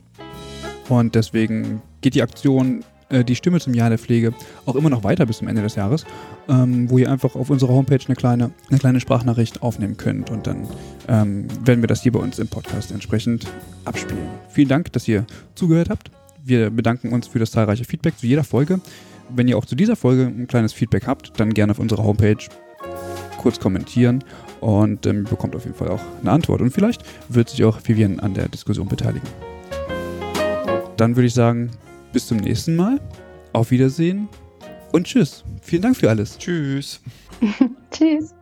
[0.88, 4.32] und deswegen geht die Aktion äh, Die Stimme zum Jahr der Pflege
[4.66, 6.04] auch immer noch weiter bis zum Ende des Jahres,
[6.48, 10.46] ähm, wo ihr einfach auf unserer Homepage eine kleine, eine kleine Sprachnachricht aufnehmen könnt und
[10.46, 10.66] dann
[11.08, 13.46] ähm, werden wir das hier bei uns im Podcast entsprechend
[13.84, 14.26] abspielen.
[14.48, 16.10] Vielen Dank, dass ihr zugehört habt.
[16.44, 18.80] Wir bedanken uns für das zahlreiche Feedback zu jeder Folge.
[19.28, 22.36] Wenn ihr auch zu dieser Folge ein kleines Feedback habt, dann gerne auf unserer Homepage
[23.38, 24.24] kurz kommentieren
[24.60, 26.60] und ähm, bekommt auf jeden Fall auch eine Antwort.
[26.60, 29.28] Und vielleicht wird sich auch Vivian an der Diskussion beteiligen.
[31.02, 31.68] Dann würde ich sagen,
[32.12, 33.00] bis zum nächsten Mal.
[33.52, 34.28] Auf Wiedersehen
[34.92, 35.42] und tschüss.
[35.60, 36.38] Vielen Dank für alles.
[36.38, 37.00] Tschüss.
[37.90, 38.32] tschüss.